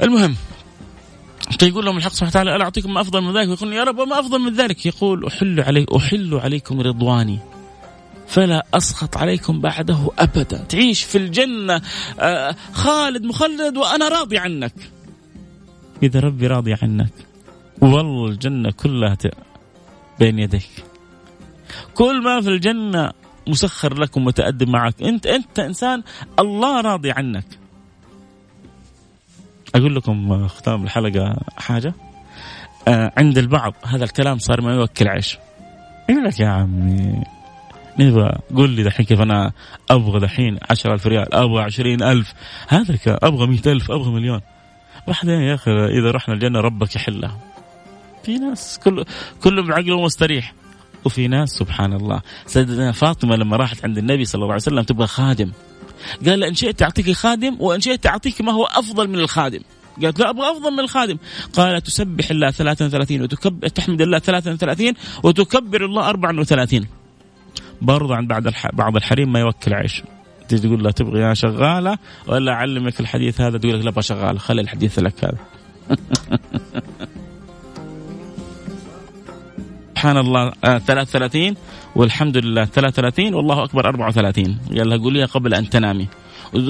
المهم 0.03 0.35
فيقول 1.59 1.85
لهم 1.85 1.97
الحق 1.97 2.11
سبحانه 2.11 2.29
وتعالى 2.29 2.55
ألا 2.55 2.63
أعطيكم 2.63 2.93
ما 2.93 3.01
أفضل 3.01 3.21
من 3.21 3.37
ذلك؟ 3.37 3.47
يقول 3.47 3.73
يا 3.73 3.83
رب 3.83 4.01
ما 4.01 4.19
أفضل 4.19 4.39
من 4.39 4.53
ذلك؟ 4.53 4.85
يقول 4.85 5.25
أحل 5.25 5.59
علي 5.59 5.85
أحل 5.95 6.33
عليكم 6.33 6.81
رضواني 6.81 7.39
فلا 8.27 8.65
أسخط 8.73 9.17
عليكم 9.17 9.61
بعده 9.61 10.11
أبدا. 10.19 10.57
تعيش 10.57 11.03
في 11.03 11.17
الجنة 11.17 11.81
آه، 12.19 12.55
خالد 12.73 13.23
مخلد 13.23 13.77
وأنا 13.77 14.07
راضي 14.07 14.37
عنك. 14.37 14.73
إذا 16.03 16.19
ربي 16.19 16.47
راضي 16.47 16.75
عنك 16.81 17.13
والله 17.81 18.27
الجنة 18.27 18.71
كلها 18.71 19.17
بين 20.19 20.39
يديك. 20.39 20.69
كل 21.93 22.23
ما 22.23 22.41
في 22.41 22.49
الجنة 22.49 23.11
مسخر 23.47 23.99
لك 23.99 24.17
ومتأدب 24.17 24.69
معك. 24.69 25.03
أنت 25.03 25.25
أنت 25.25 25.59
إنسان 25.59 26.03
الله 26.39 26.81
راضي 26.81 27.11
عنك. 27.11 27.45
أقول 29.75 29.95
لكم 29.95 30.47
ختام 30.47 30.83
الحلقة 30.83 31.35
حاجة. 31.57 31.93
آه 32.87 33.11
عند 33.17 33.37
البعض 33.37 33.73
هذا 33.85 34.03
الكلام 34.03 34.37
صار 34.37 34.61
ما 34.61 34.73
يوكل 34.73 35.07
عيش. 35.07 35.37
يقول 36.09 36.23
لك 36.23 36.39
يا 36.39 36.47
عمي 36.47 37.23
نبغى 37.99 38.31
قول 38.55 38.69
لي 38.69 38.83
دحين 38.83 39.05
كيف 39.05 39.21
أنا 39.21 39.51
أبغى 39.89 40.19
دحين 40.19 40.57
10000 40.69 41.07
ريال 41.07 41.33
أبغى 41.33 41.63
20000 41.63 42.33
هذا 42.67 42.97
أبغى 43.07 43.47
100000 43.47 43.91
أبغى 43.91 44.11
مليون. 44.11 44.41
بعدين 45.07 45.41
يا 45.41 45.53
أخي 45.53 45.71
إذا 45.71 46.11
رحنا 46.11 46.33
الجنة 46.33 46.59
ربك 46.59 46.95
يحلها 46.95 47.37
في 48.23 48.37
ناس 48.37 48.79
كل 48.83 49.05
كله 49.43 49.63
بعقله 49.63 50.01
مستريح. 50.01 50.53
وفي 51.05 51.27
ناس 51.27 51.49
سبحان 51.49 51.93
الله. 51.93 52.21
سيدنا 52.45 52.91
فاطمة 52.91 53.35
لما 53.35 53.57
راحت 53.57 53.85
عند 53.85 53.97
النبي 53.97 54.25
صلى 54.25 54.39
الله 54.39 54.53
عليه 54.53 54.61
وسلم 54.61 54.81
تبغى 54.81 55.07
خادم. 55.07 55.51
قال 56.25 56.43
إن 56.43 56.53
شئت 56.53 56.81
أعطيك 56.81 57.11
خادم 57.11 57.57
وإن 57.59 57.81
شئت 57.81 58.05
أعطيك 58.05 58.41
ما 58.41 58.51
هو 58.51 58.63
أفضل 58.63 59.07
من 59.07 59.15
الخادم. 59.15 59.59
قالت 60.03 60.19
لا 60.19 60.29
أبغى 60.29 60.51
أفضل 60.51 60.71
من 60.71 60.79
الخادم. 60.79 61.17
قال 61.53 61.81
تسبح 61.81 62.29
الله 62.31 62.51
33 62.51 63.21
وتكبر 63.21 63.67
تحمد 63.67 64.01
الله 64.01 64.19
33 64.19 64.93
وتكبر 65.23 65.85
الله 65.85 66.09
34 66.09 66.87
برضه 67.81 68.15
عند 68.15 68.27
بعض 68.27 68.43
بعض 68.73 68.95
الحريم 68.95 69.31
ما 69.31 69.39
يوكل 69.39 69.73
عيش. 69.73 70.03
تيجي 70.49 70.67
تقول 70.67 70.83
له 70.83 70.91
تبغى 70.91 71.19
يا 71.19 71.33
شغالة 71.33 71.97
ولا 72.27 72.51
أعلمك 72.51 72.99
الحديث 72.99 73.41
هذا؟ 73.41 73.57
تقول 73.57 73.79
لك 73.79 73.83
لا 73.83 73.89
أبغى 73.89 74.01
شغالة 74.01 74.39
خلي 74.39 74.61
الحديث 74.61 74.99
لك 74.99 75.25
هذا. 75.25 75.37
سبحان 80.05 80.17
الله 80.17 80.51
33 80.77 81.47
آه، 81.47 81.55
والحمد 81.95 82.37
لله 82.37 82.65
33 82.65 83.33
والله 83.33 83.63
أكبر 83.63 83.87
34 83.87 84.57
قال 84.77 84.89
لها 84.89 84.97
قوليها 84.97 85.25
قبل 85.25 85.53
أن 85.53 85.69
تنامي. 85.69 86.07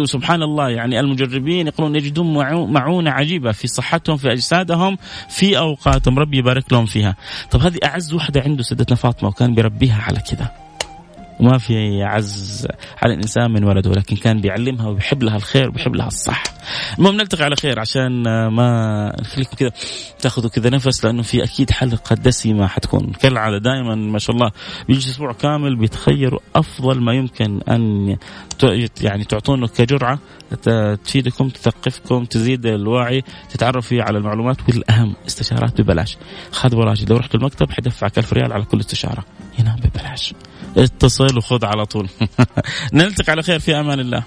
سبحان 0.04 0.44
الله 0.44 0.70
يعني 0.70 1.00
المجربين 1.00 1.68
يقولون 1.68 1.96
يجدون 1.96 2.34
معونة 2.72 3.12
عجيبة 3.12 3.52
في 3.52 3.68
صحتهم 3.68 4.18
في 4.18 4.32
أجسادهم 4.32 4.98
في 5.30 5.58
أوقاتهم. 5.58 6.20
ربي 6.20 6.38
يبارك 6.38 6.74
لهم 6.74 6.86
فيها. 6.86 7.16
طب 7.52 7.62
هذه 7.62 7.78
أعز 7.84 8.14
وحدة 8.14 8.42
عنده 8.42 8.64
سيدتنا 8.64 8.96
فاطمة 8.96 9.30
وكان 9.30 9.56
بيربيها 9.56 10.02
على 10.02 10.20
كذا. 10.20 10.65
وما 11.40 11.58
في 11.58 12.04
عز 12.04 12.68
على 13.02 13.14
الإنسان 13.14 13.52
من 13.52 13.64
ولده 13.64 13.92
لكن 13.92 14.16
كان 14.16 14.42
بيعلمها 14.42 14.88
وبيحب 14.88 15.24
لها 15.24 15.36
الخير 15.36 15.70
وبيحب 15.70 15.96
لها 15.96 16.08
الصح. 16.08 16.44
المهم 17.00 17.16
نلتقي 17.16 17.44
على 17.44 17.56
خير 17.56 17.80
عشان 17.80 18.24
ما 18.48 19.12
نخليكم 19.22 19.56
كذا 19.58 19.72
تاخذوا 20.20 20.50
كذا 20.50 20.70
نفس 20.70 21.06
لأنه 21.06 21.22
في 21.22 21.44
أكيد 21.44 21.72
حلقة 21.72 22.16
دسمة 22.16 22.68
حتكون. 22.68 23.12
كالعادة 23.12 23.58
دائما 23.58 23.96
ما 23.96 24.20
شاء 24.20 24.36
الله 24.36 24.52
بيجي 24.88 25.10
أسبوع 25.10 25.34
كامل 25.34 25.76
بيتخيروا 25.76 26.40
أفضل 26.56 27.02
ما 27.02 27.14
يمكن 27.14 27.62
أن 27.70 28.18
يعني 29.02 29.24
تعطونه 29.24 29.68
كجرعة 29.68 30.20
تفيدكم 31.04 31.50
تثقفكم 31.50 32.26
تزيد 32.26 32.66
الوعي 32.66 33.24
تتعرف 33.50 33.88
فيه 33.88 34.04
على 34.04 34.18
المعلومات 34.18 34.58
والأهم 34.70 35.16
استشارات 35.28 35.82
ببلاش. 35.82 36.18
خذ 36.52 36.76
وراجل 36.76 37.10
لو 37.10 37.18
رحت 37.18 37.36
المكتب 37.36 37.72
حيدفعك 37.72 38.18
1000 38.18 38.34
ريال 38.34 38.54
على 38.54 38.64
كل 38.64 38.80
استشارة. 38.80 39.26
هنا 39.60 39.76
ببلاش. 39.84 40.34
اتصل 40.78 41.38
وخذ 41.38 41.66
على 41.66 41.86
طول. 41.86 42.10
نلتقي 42.94 43.32
على 43.32 43.44
خير 43.44 43.60
في 43.60 43.80
أمان 43.80 44.00
الله. 44.00 44.24